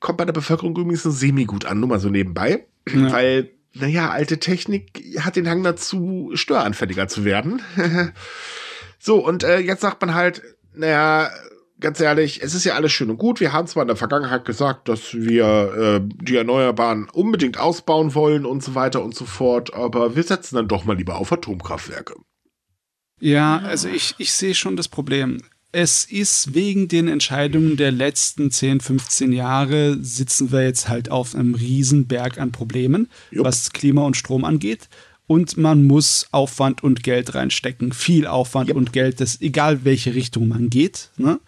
[0.00, 2.66] Kommt bei der Bevölkerung übrigens so semi-gut an, nur mal so nebenbei.
[2.88, 3.12] Ja.
[3.12, 7.60] Weil, naja, alte Technik hat den Hang dazu, störanfälliger zu werden.
[8.98, 10.42] so, und äh, jetzt sagt man halt,
[10.74, 11.30] naja,
[11.80, 13.40] ganz ehrlich, es ist ja alles schön und gut.
[13.40, 18.46] Wir haben zwar in der Vergangenheit gesagt, dass wir äh, die Erneuerbaren unbedingt ausbauen wollen
[18.46, 22.14] und so weiter und so fort, aber wir setzen dann doch mal lieber auf Atomkraftwerke.
[23.20, 25.42] Ja, also ich, ich sehe schon das Problem.
[25.76, 31.34] Es ist wegen den Entscheidungen der letzten 10, 15 Jahre sitzen wir jetzt halt auf
[31.34, 33.44] einem Riesenberg an Problemen, Jupp.
[33.44, 34.88] was Klima und Strom angeht.
[35.26, 37.92] Und man muss Aufwand und Geld reinstecken.
[37.92, 38.76] Viel Aufwand Jupp.
[38.76, 41.10] und Geld, das egal welche Richtung man geht.
[41.16, 41.40] Ne?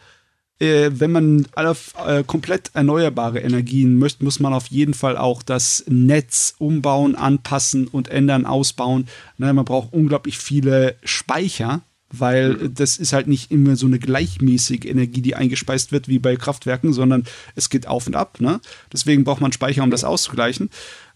[0.59, 5.43] äh, wenn man alle äh, komplett erneuerbare Energien möchte, muss man auf jeden Fall auch
[5.43, 9.07] das Netz umbauen, anpassen und ändern, ausbauen.
[9.39, 14.85] Na, man braucht unglaublich viele Speicher, weil das ist halt nicht immer so eine gleichmäßige
[14.85, 18.41] Energie, die eingespeist wird wie bei Kraftwerken, sondern es geht auf und ab.
[18.41, 18.61] Ne?
[18.93, 20.71] Deswegen braucht man Speicher, um das auszugleichen.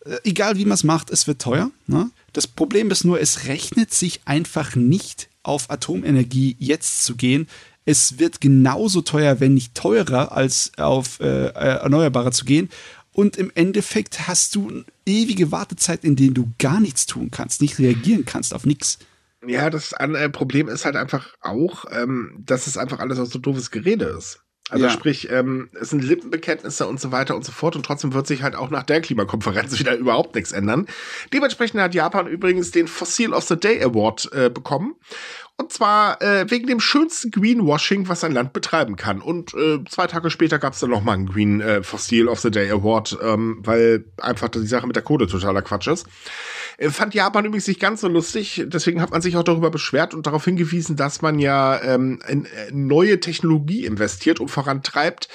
[0.04, 1.70] Äh, egal wie man es macht, es wird teuer.
[1.86, 2.10] Ne?
[2.32, 7.46] Das Problem ist nur, es rechnet sich einfach nicht auf Atomenergie jetzt zu gehen,
[7.86, 12.68] es wird genauso teuer, wenn nicht teurer, als auf äh, äh, Erneuerbare zu gehen.
[13.12, 17.60] Und im Endeffekt hast du eine ewige Wartezeit, in denen du gar nichts tun kannst,
[17.60, 18.98] nicht reagieren kannst auf nichts.
[19.46, 23.38] Ja, das äh, Problem ist halt einfach auch, ähm, dass es einfach alles aus so
[23.38, 24.40] doofes Gerede ist.
[24.70, 24.90] Also ja.
[24.90, 28.42] sprich, ähm, es sind Lippenbekenntnisse und so weiter und so fort und trotzdem wird sich
[28.42, 30.86] halt auch nach der Klimakonferenz wieder überhaupt nichts ändern.
[31.32, 34.94] Dementsprechend hat Japan übrigens den Fossil of the Day Award äh, bekommen
[35.60, 39.20] und zwar äh, wegen dem schönsten Greenwashing, was ein Land betreiben kann.
[39.20, 42.40] Und äh, zwei Tage später gab es dann noch mal einen Green äh, Fossil of
[42.40, 46.06] the Day Award, ähm, weil einfach die Sache mit der Kohle totaler Quatsch ist.
[46.78, 50.14] Äh, fand Japan übrigens nicht ganz so lustig, deswegen hat man sich auch darüber beschwert
[50.14, 55.28] und darauf hingewiesen, dass man ja ähm, in, in äh, neue Technologie investiert und vorantreibt.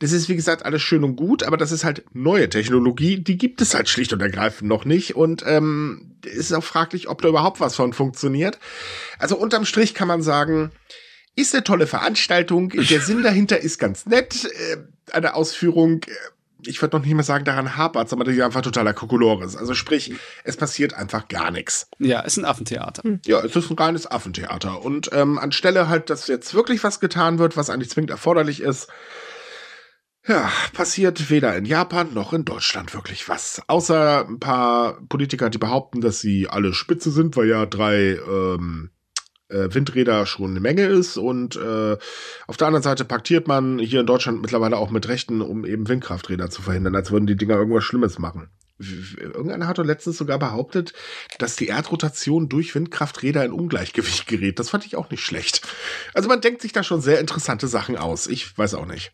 [0.00, 3.36] Das ist, wie gesagt, alles schön und gut, aber das ist halt neue Technologie, die
[3.36, 5.16] gibt es halt schlicht und ergreifend noch nicht.
[5.16, 8.58] Und ähm, ist auch fraglich, ob da überhaupt was von funktioniert.
[9.18, 10.70] Also unterm Strich kann man sagen,
[11.34, 12.70] ist eine tolle Veranstaltung.
[12.70, 14.44] Der Sinn dahinter ist ganz nett.
[14.44, 14.76] Äh,
[15.12, 16.10] eine Ausführung, äh,
[16.66, 19.56] ich würde noch nicht mal sagen, daran hapert, sondern die einfach totaler Kokolores.
[19.56, 21.88] Also sprich, es passiert einfach gar nichts.
[21.98, 23.02] Ja, es ist ein Affentheater.
[23.04, 23.20] Hm.
[23.24, 24.82] Ja, es ist ein reines Affentheater.
[24.84, 28.88] Und ähm, anstelle halt, dass jetzt wirklich was getan wird, was eigentlich zwingend erforderlich ist,
[30.28, 33.62] ja, passiert weder in Japan noch in Deutschland wirklich was.
[33.66, 38.90] Außer ein paar Politiker, die behaupten, dass sie alle spitze sind, weil ja drei ähm,
[39.48, 41.16] äh, Windräder schon eine Menge ist.
[41.16, 41.96] Und äh,
[42.46, 45.88] auf der anderen Seite paktiert man hier in Deutschland mittlerweile auch mit Rechten, um eben
[45.88, 48.50] Windkrafträder zu verhindern, als würden die Dinger irgendwas Schlimmes machen.
[48.78, 50.92] Irgendeiner hat doch letztens sogar behauptet,
[51.40, 54.60] dass die Erdrotation durch Windkrafträder in Ungleichgewicht gerät.
[54.60, 55.66] Das fand ich auch nicht schlecht.
[56.14, 58.28] Also man denkt sich da schon sehr interessante Sachen aus.
[58.28, 59.10] Ich weiß auch nicht.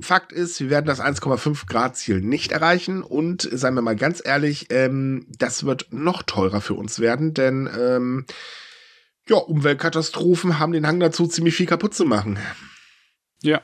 [0.00, 4.22] Fakt ist, wir werden das 1,5 Grad Ziel nicht erreichen und seien wir mal ganz
[4.24, 8.26] ehrlich, ähm, das wird noch teurer für uns werden, denn ähm,
[9.28, 12.38] ja, Umweltkatastrophen haben den Hang dazu, ziemlich viel kaputt zu machen.
[13.42, 13.62] Ja.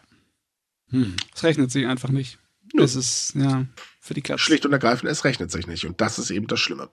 [0.90, 1.16] Hm.
[1.34, 2.38] Es rechnet sich einfach nicht.
[2.72, 2.82] Nö.
[2.82, 3.66] Es ist, ja,
[4.00, 4.38] für die Katze.
[4.38, 5.86] Schlicht und ergreifend, es rechnet sich nicht.
[5.86, 6.88] Und das ist eben das Schlimme.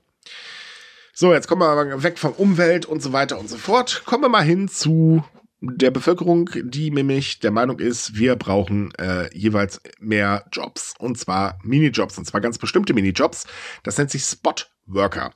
[1.13, 4.03] So, jetzt kommen wir mal weg von Umwelt und so weiter und so fort.
[4.05, 5.23] Kommen wir mal hin zu
[5.61, 10.93] der Bevölkerung, die nämlich der Meinung ist, wir brauchen äh, jeweils mehr Jobs.
[10.97, 13.45] Und zwar Minijobs, und zwar ganz bestimmte Minijobs.
[13.83, 14.55] Das nennt sich Spot
[14.85, 15.33] Worker.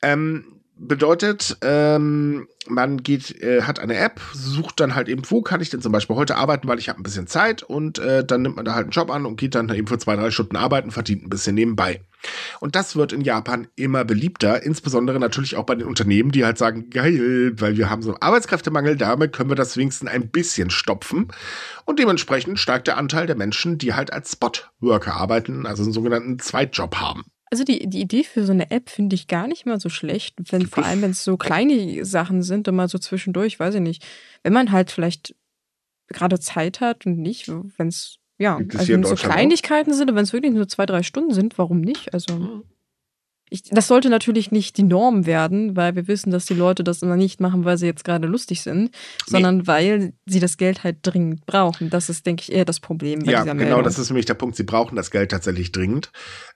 [0.00, 5.60] Ähm, bedeutet, ähm, man geht, äh, hat eine App, sucht dann halt eben, wo kann
[5.60, 8.42] ich denn zum Beispiel heute arbeiten, weil ich habe ein bisschen Zeit und äh, dann
[8.42, 10.56] nimmt man da halt einen Job an und geht dann eben für zwei, drei Stunden
[10.56, 12.00] arbeiten, verdient ein bisschen nebenbei.
[12.60, 16.58] Und das wird in Japan immer beliebter, insbesondere natürlich auch bei den Unternehmen, die halt
[16.58, 20.70] sagen, geil, weil wir haben so einen Arbeitskräftemangel, damit können wir das wenigstens ein bisschen
[20.70, 21.28] stopfen.
[21.84, 26.38] Und dementsprechend steigt der Anteil der Menschen, die halt als Spot-Worker arbeiten, also einen sogenannten
[26.38, 27.24] Zweitjob haben.
[27.52, 30.36] Also die, die Idee für so eine App finde ich gar nicht mal so schlecht,
[30.50, 34.06] wenn, vor allem wenn es so kleine Sachen sind, immer so zwischendurch, weiß ich nicht.
[34.42, 35.34] Wenn man halt vielleicht
[36.08, 39.96] gerade Zeit hat und nicht, wenn es, ja, also wenn es so Kleinigkeiten auch?
[39.96, 42.12] sind, wenn es wirklich nur zwei, drei Stunden sind, warum nicht?
[42.12, 42.62] Also.
[43.50, 47.02] Ich, das sollte natürlich nicht die Norm werden, weil wir wissen, dass die Leute das
[47.02, 48.90] immer nicht machen, weil sie jetzt gerade lustig sind, nee.
[49.26, 51.90] sondern weil sie das Geld halt dringend brauchen.
[51.90, 53.74] Das ist, denke ich, eher das Problem bei ja, dieser Meldung.
[53.74, 54.56] genau, das ist nämlich der Punkt.
[54.56, 56.12] Sie brauchen das Geld tatsächlich dringend.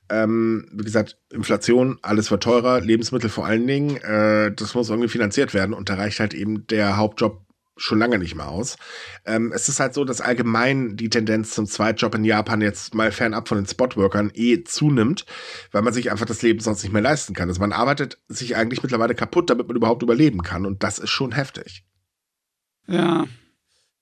[0.09, 3.99] Ähm, wie gesagt, Inflation, alles wird teurer, Lebensmittel vor allen Dingen.
[3.99, 7.45] Äh, das muss irgendwie finanziert werden und da reicht halt eben der Hauptjob
[7.77, 8.77] schon lange nicht mehr aus.
[9.24, 13.12] Ähm, es ist halt so, dass allgemein die Tendenz zum Zweitjob in Japan jetzt mal
[13.12, 15.27] fernab von den Spotworkern eh zunimmt,
[15.72, 17.49] weil man sich einfach das Leben sonst nicht mehr leisten kann.
[17.49, 21.11] Also man arbeitet sich eigentlich mittlerweile kaputt, damit man überhaupt überleben kann und das ist
[21.11, 21.85] schon heftig.
[22.87, 23.27] Ja.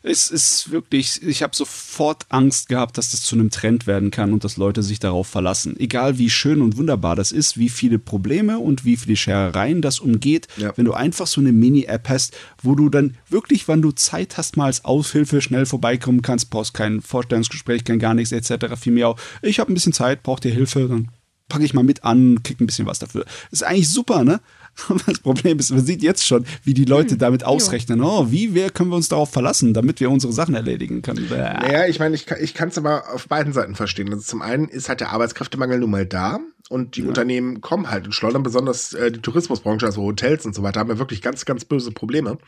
[0.06, 4.34] Es ist wirklich, ich habe sofort Angst gehabt, dass das zu einem Trend werden kann
[4.34, 5.80] und dass Leute sich darauf verlassen.
[5.80, 10.00] Egal wie schön und wunderbar das ist, wie viele Probleme und wie viele Scherereien das
[10.00, 10.76] umgeht, ja.
[10.76, 14.58] wenn du einfach so eine Mini-App hast, wo du dann wirklich, wann du Zeit hast,
[14.58, 18.78] mal als Aushilfe schnell vorbeikommen kannst, brauchst kein Vorstellungsgespräch, kein gar nichts etc.
[18.78, 21.08] Vielmehr auch, ich habe ein bisschen Zeit, braucht ihr Hilfe, dann
[21.48, 23.24] packe ich mal mit an, krieg ein bisschen was dafür.
[23.50, 24.40] ist eigentlich super, ne?
[25.06, 28.00] Das Problem ist, man sieht jetzt schon, wie die Leute hm, damit ausrechnen.
[28.02, 31.26] Oh, wie wer können wir uns darauf verlassen, damit wir unsere Sachen erledigen können?
[31.28, 34.12] Naja, ich meine, ich, ich kann es aber auf beiden Seiten verstehen.
[34.12, 37.08] Also zum einen ist halt der Arbeitskräftemangel nun mal da und die ja.
[37.08, 40.90] Unternehmen kommen halt in Schleudern, besonders äh, die Tourismusbranche, also Hotels und so weiter, haben
[40.90, 42.38] ja wirklich ganz, ganz böse Probleme.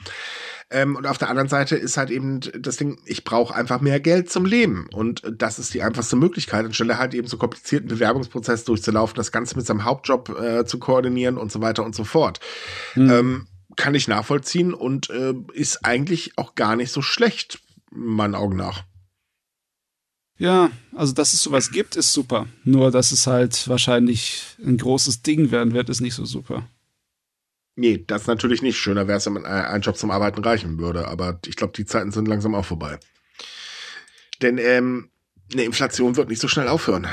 [0.68, 4.00] Ähm, und auf der anderen Seite ist halt eben das Ding, ich brauche einfach mehr
[4.00, 4.88] Geld zum Leben.
[4.92, 9.56] Und das ist die einfachste Möglichkeit, anstelle halt eben so komplizierten Bewerbungsprozess durchzulaufen, das Ganze
[9.56, 12.40] mit seinem Hauptjob äh, zu koordinieren und so weiter und so fort.
[12.96, 13.10] Mhm.
[13.10, 13.46] Ähm,
[13.76, 17.60] kann ich nachvollziehen und äh, ist eigentlich auch gar nicht so schlecht,
[17.90, 18.84] meinen Augen nach.
[20.38, 22.46] Ja, also dass es sowas gibt, ist super.
[22.64, 26.68] Nur, dass es halt wahrscheinlich ein großes Ding werden wird, ist nicht so super.
[27.76, 28.78] Nee, das natürlich nicht.
[28.78, 31.08] Schöner wäre es, wenn ein Job zum Arbeiten reichen würde.
[31.08, 32.98] Aber ich glaube, die Zeiten sind langsam auch vorbei.
[34.40, 35.10] Denn ähm,
[35.52, 37.06] eine Inflation wird nicht so schnell aufhören.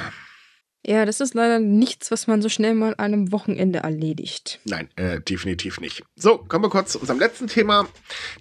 [0.85, 4.59] Ja, das ist leider nichts, was man so schnell mal an einem Wochenende erledigt.
[4.65, 6.03] Nein, äh, definitiv nicht.
[6.15, 7.87] So, kommen wir kurz zu unserem letzten Thema.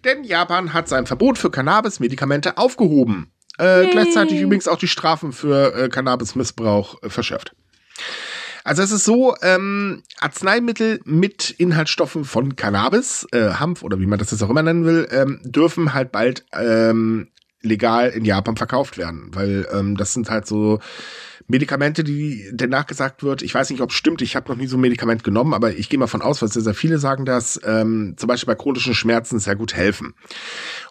[0.04, 3.32] Denn Japan hat sein Verbot für Cannabis-Medikamente aufgehoben.
[3.58, 7.54] Äh, gleichzeitig übrigens auch die Strafen für äh, Cannabis-Missbrauch äh, verschärft.
[8.64, 14.18] Also es ist so, ähm, Arzneimittel mit Inhaltsstoffen von Cannabis, äh, Hanf oder wie man
[14.18, 17.28] das jetzt auch immer nennen will, ähm, dürfen halt bald ähm,
[17.60, 20.80] legal in Japan verkauft werden, weil ähm, das sind halt so
[21.48, 24.66] Medikamente, die danach gesagt wird, ich weiß nicht, ob es stimmt, ich habe noch nie
[24.66, 27.24] so ein Medikament genommen, aber ich gehe mal von aus, weil sehr, sehr viele sagen,
[27.24, 30.14] dass ähm, zum Beispiel bei chronischen Schmerzen sehr gut helfen.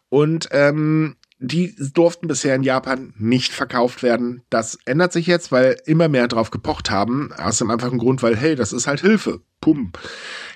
[0.09, 4.43] Und ähm, die durften bisher in Japan nicht verkauft werden.
[4.51, 7.33] Das ändert sich jetzt, weil immer mehr drauf gepocht haben.
[7.33, 9.41] Aus dem einfachen Grund, weil, hey, das ist halt Hilfe.
[9.59, 9.91] Pum.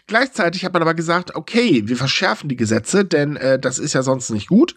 [0.05, 4.03] Gleichzeitig hat man aber gesagt, okay, wir verschärfen die Gesetze, denn äh, das ist ja
[4.03, 4.75] sonst nicht gut.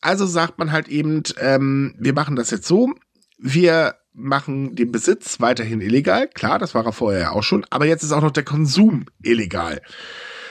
[0.00, 2.92] Also sagt man halt eben, ähm, wir machen das jetzt so,
[3.38, 6.26] wir machen den Besitz weiterhin illegal.
[6.26, 9.06] Klar, das war er vorher ja auch schon, aber jetzt ist auch noch der Konsum
[9.22, 9.80] illegal.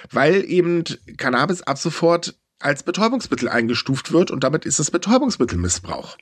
[0.10, 0.86] Weil eben
[1.18, 6.18] Cannabis ab sofort als Betäubungsmittel eingestuft wird und damit ist es Betäubungsmittelmissbrauch.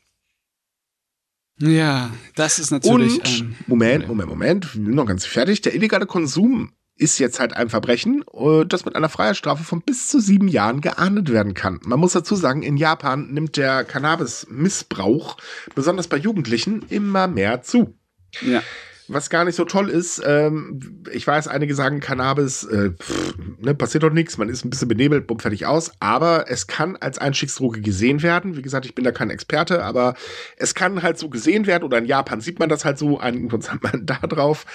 [1.60, 3.42] Ja, das ist natürlich.
[3.42, 5.62] Und, Moment, Moment, Moment, wir sind noch ganz fertig.
[5.62, 10.08] Der illegale Konsum ist jetzt halt ein Verbrechen, äh, das mit einer Freiheitsstrafe von bis
[10.08, 11.80] zu sieben Jahren geahndet werden kann.
[11.84, 15.38] Man muss dazu sagen, in Japan nimmt der Cannabis-Missbrauch,
[15.74, 17.96] besonders bei Jugendlichen, immer mehr zu.
[18.42, 18.62] Ja
[19.08, 20.22] was gar nicht so toll ist.
[20.26, 24.70] Ähm, ich weiß, einige sagen Cannabis, äh, pff, ne, passiert doch nichts, man ist ein
[24.70, 25.92] bisschen benebelt, bumm, fertig aus.
[26.00, 28.58] Aber es kann als Einstiegsdroge gesehen werden.
[28.58, 30.16] Wie gesagt, ich bin da kein Experte, aber
[30.58, 31.84] es kann halt so gesehen werden.
[31.84, 34.66] Oder in Japan sieht man das halt so, einigen hat man da drauf.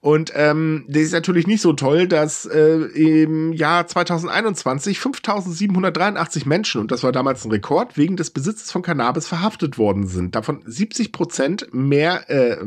[0.00, 6.80] Und ähm, das ist natürlich nicht so toll, dass äh, im Jahr 2021 5783 Menschen,
[6.80, 10.36] und das war damals ein Rekord, wegen des Besitzes von Cannabis verhaftet worden sind.
[10.36, 12.64] Davon 70 Prozent mehr, äh,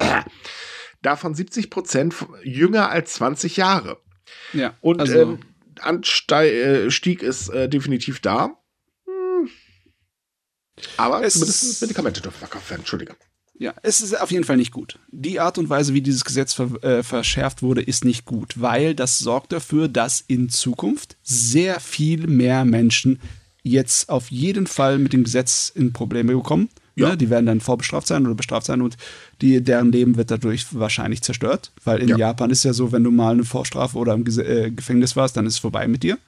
[1.02, 3.98] Davon 70 Prozent jünger als 20 Jahre.
[4.52, 4.74] Ja.
[4.80, 5.38] Und also ähm,
[5.80, 8.56] Anstieg ist äh, definitiv da.
[9.06, 9.48] Hm.
[10.96, 12.80] Aber es zumindest Medikamente dürfen verkauft werden.
[12.80, 13.16] Entschuldige.
[13.60, 15.00] Ja, es ist auf jeden Fall nicht gut.
[15.10, 18.94] Die Art und Weise, wie dieses Gesetz ver äh, verschärft wurde, ist nicht gut, weil
[18.94, 23.20] das sorgt dafür, dass in Zukunft sehr viel mehr Menschen
[23.64, 26.68] jetzt auf jeden Fall mit dem Gesetz in Probleme bekommen
[27.00, 27.10] ja.
[27.10, 27.16] Ne?
[27.16, 28.96] Die werden dann vorbestraft sein oder bestraft sein und
[29.40, 31.72] die, deren Leben wird dadurch wahrscheinlich zerstört.
[31.84, 32.16] Weil in ja.
[32.16, 35.36] Japan ist ja so, wenn du mal eine Vorstrafe oder im Ge äh, Gefängnis warst,
[35.36, 36.18] dann ist es vorbei mit dir.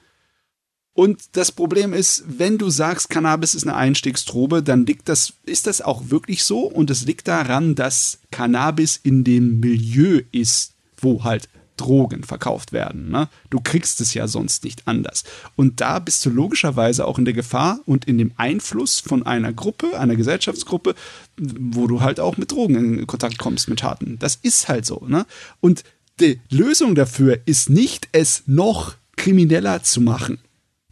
[0.93, 5.67] Und das Problem ist, wenn du sagst, Cannabis ist eine Einstiegsdroge, dann liegt das, ist
[5.67, 11.23] das auch wirklich so und es liegt daran, dass Cannabis in dem Milieu ist, wo
[11.23, 11.47] halt
[11.81, 13.09] Drogen verkauft werden.
[13.09, 13.27] Ne?
[13.49, 15.23] Du kriegst es ja sonst nicht anders.
[15.55, 19.53] Und da bist du logischerweise auch in der Gefahr und in dem Einfluss von einer
[19.53, 20.95] Gruppe, einer Gesellschaftsgruppe,
[21.37, 24.17] wo du halt auch mit Drogen in Kontakt kommst, mit Taten.
[24.19, 25.03] Das ist halt so.
[25.07, 25.25] Ne?
[25.59, 25.83] Und
[26.19, 30.39] die Lösung dafür ist nicht, es noch krimineller zu machen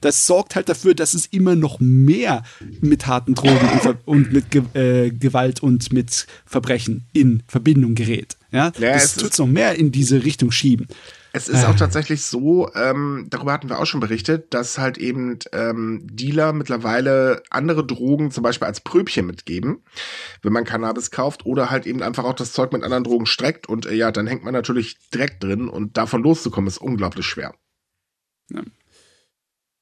[0.01, 2.43] das sorgt halt dafür, dass es immer noch mehr
[2.81, 8.37] mit harten Drogen und, mit Ge äh, Gewalt und mit Verbrechen in Verbindung gerät.
[8.51, 10.87] Ja, ja das tut es noch mehr in diese Richtung schieben.
[11.31, 11.77] Es ist auch äh.
[11.77, 17.43] tatsächlich so, ähm, darüber hatten wir auch schon berichtet, dass halt eben ähm, Dealer mittlerweile
[17.51, 19.83] andere Drogen zum Beispiel als Pröbchen mitgeben,
[20.41, 23.69] wenn man Cannabis kauft oder halt eben einfach auch das Zeug mit anderen Drogen streckt
[23.69, 27.53] und äh, ja, dann hängt man natürlich direkt drin und davon loszukommen ist unglaublich schwer.
[28.51, 28.63] Ja.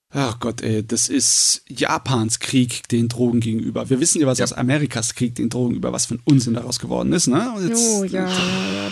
[0.09, 3.89] Ach Gott, ey, das ist Japans Krieg den Drogen gegenüber.
[3.89, 4.45] Wir wissen ja, was ja.
[4.45, 7.53] aus Amerikas Krieg den Drogen über, was für ein Unsinn daraus geworden ist, ne?
[7.67, 8.29] Jetzt, oh ja, ja,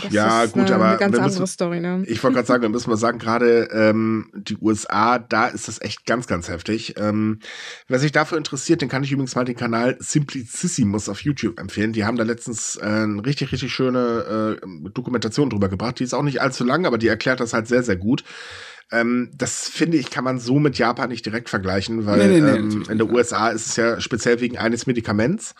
[0.03, 2.03] das ja ist gut, eine, aber eine ganz andere müssen, Story, ne?
[2.07, 5.80] Ich wollte gerade sagen, da müssen wir sagen, gerade ähm, die USA, da ist das
[5.80, 6.95] echt ganz, ganz heftig.
[6.97, 7.39] Ähm,
[7.88, 11.93] wer sich dafür interessiert, den kann ich übrigens mal den Kanal Simplicissimus auf YouTube empfehlen.
[11.93, 15.97] Die haben da letztens äh, eine richtig, richtig schöne äh, Dokumentation drüber gebracht.
[15.99, 18.26] Die ist auch nicht allzu lang, aber die erklärt das halt sehr, sehr gut.
[18.92, 22.52] Ähm, das finde ich, kann man so mit Japan nicht direkt vergleichen, weil nee, nee,
[22.52, 25.56] nee, ähm, in der USA ist es ja speziell wegen eines Medikaments.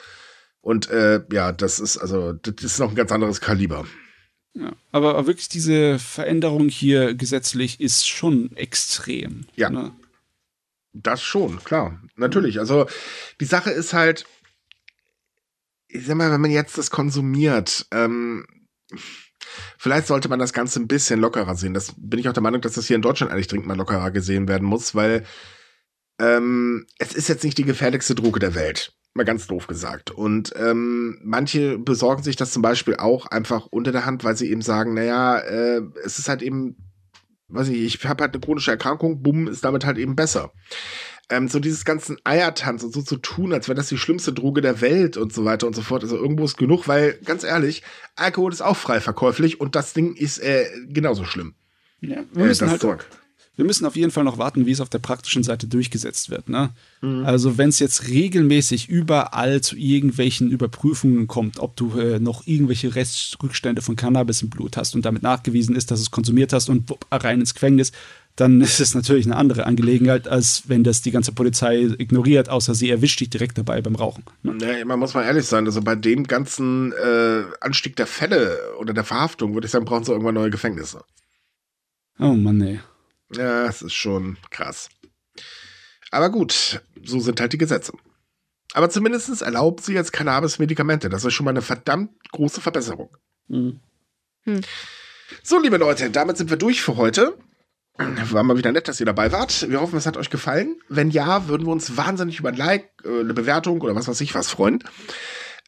[0.62, 3.86] Und äh, ja, das ist also, das ist noch ein ganz anderes Kaliber.
[4.54, 9.46] Ja, aber wirklich diese Veränderung hier gesetzlich ist schon extrem.
[9.56, 9.70] Ja.
[9.70, 9.92] Ne?
[10.94, 12.02] Das schon, klar.
[12.16, 12.60] Natürlich.
[12.60, 12.88] Also
[13.42, 14.26] die Sache ist halt,
[15.88, 18.46] ich sag mal, wenn man jetzt das konsumiert, ähm,
[19.78, 21.74] Vielleicht sollte man das Ganze ein bisschen lockerer sehen.
[21.74, 24.12] Das bin ich auch der Meinung, dass das hier in Deutschland eigentlich dringend mal lockerer
[24.12, 25.24] gesehen werden muss, weil
[26.20, 28.93] ähm, es ist jetzt nicht die gefährlichste Droge der Welt.
[29.14, 30.12] Mal ganz doof gesagt.
[30.12, 34.52] Und ähm, manche besorgen sich das zum Beispiel auch einfach unter der Hand, weil sie
[34.52, 36.76] eben sagen, naja, äh, es ist halt eben,
[37.48, 40.52] weiß ich, ich habe halt eine chronische Erkrankung, bumm, ist damit halt eben besser
[41.30, 44.62] ähm, so dieses ganzen Eiertanz und so zu tun, als wäre das die schlimmste Droge
[44.62, 46.04] der Welt und so weiter und so fort.
[46.04, 47.84] Also irgendwo ist genug, weil ganz ehrlich,
[48.16, 51.56] Alkohol ist auch frei verkäuflich und das Ding ist äh, genauso schlimm.
[52.02, 53.06] Ja, wir äh, müssen halt Zeug.
[53.56, 56.50] Wir müssen auf jeden Fall noch warten, wie es auf der praktischen Seite durchgesetzt wird.
[56.50, 56.72] Ne?
[57.02, 57.26] Mhm.
[57.26, 62.96] Also wenn es jetzt regelmäßig überall zu irgendwelchen Überprüfungen kommt, ob du äh, noch irgendwelche
[62.96, 66.70] Restrückstände von Cannabis im Blut hast und damit nachgewiesen ist, dass du es konsumiert hast
[66.70, 67.94] und rein ins Gefängnis,
[68.36, 72.76] dann ist es natürlich eine andere Angelegenheit, als wenn das die ganze Polizei ignoriert, außer
[72.76, 74.24] sie erwischt dich direkt dabei beim Rauchen.
[74.44, 74.58] Ne?
[74.60, 78.94] Ja, man muss mal ehrlich sein, also bei dem ganzen äh, Anstieg der Fälle oder
[78.94, 81.04] der Verhaftung, würde ich sagen, brauchen sie irgendwann neue Gefängnisse.
[82.20, 82.80] Oh Mann, ey.
[83.36, 84.90] Ja, es ist schon krass.
[86.12, 87.94] Aber gut, so sind halt die Gesetze.
[88.74, 91.10] Aber zumindest erlaubt sie jetzt Cannabis-Medikamente.
[91.10, 93.16] Das ist schon mal eine verdammt große Verbesserung.
[93.48, 93.80] Mhm.
[94.44, 94.62] Hm.
[95.44, 97.38] So, liebe Leute, damit sind wir durch für heute.
[97.98, 99.70] War mal wieder nett, dass ihr dabei wart.
[99.70, 100.76] Wir hoffen, es hat euch gefallen.
[100.89, 104.20] Wenn ja, würden wir uns wahnsinnig über ein Like, äh, eine Bewertung oder was weiß
[104.22, 104.84] ich was freuen.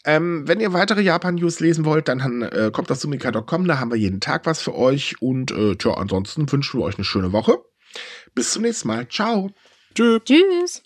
[0.06, 3.98] Ähm, wenn ihr weitere Japan-News lesen wollt, dann äh, kommt auf sumika.com, da haben wir
[3.98, 5.22] jeden Tag was für euch.
[5.22, 7.58] Und äh, tja, ansonsten wünschen wir euch eine schöne Woche.
[8.36, 9.08] Bis zum nächsten Mal.
[9.08, 9.52] Ciao.
[9.96, 10.22] Tschüss.
[10.26, 10.84] Tschüss.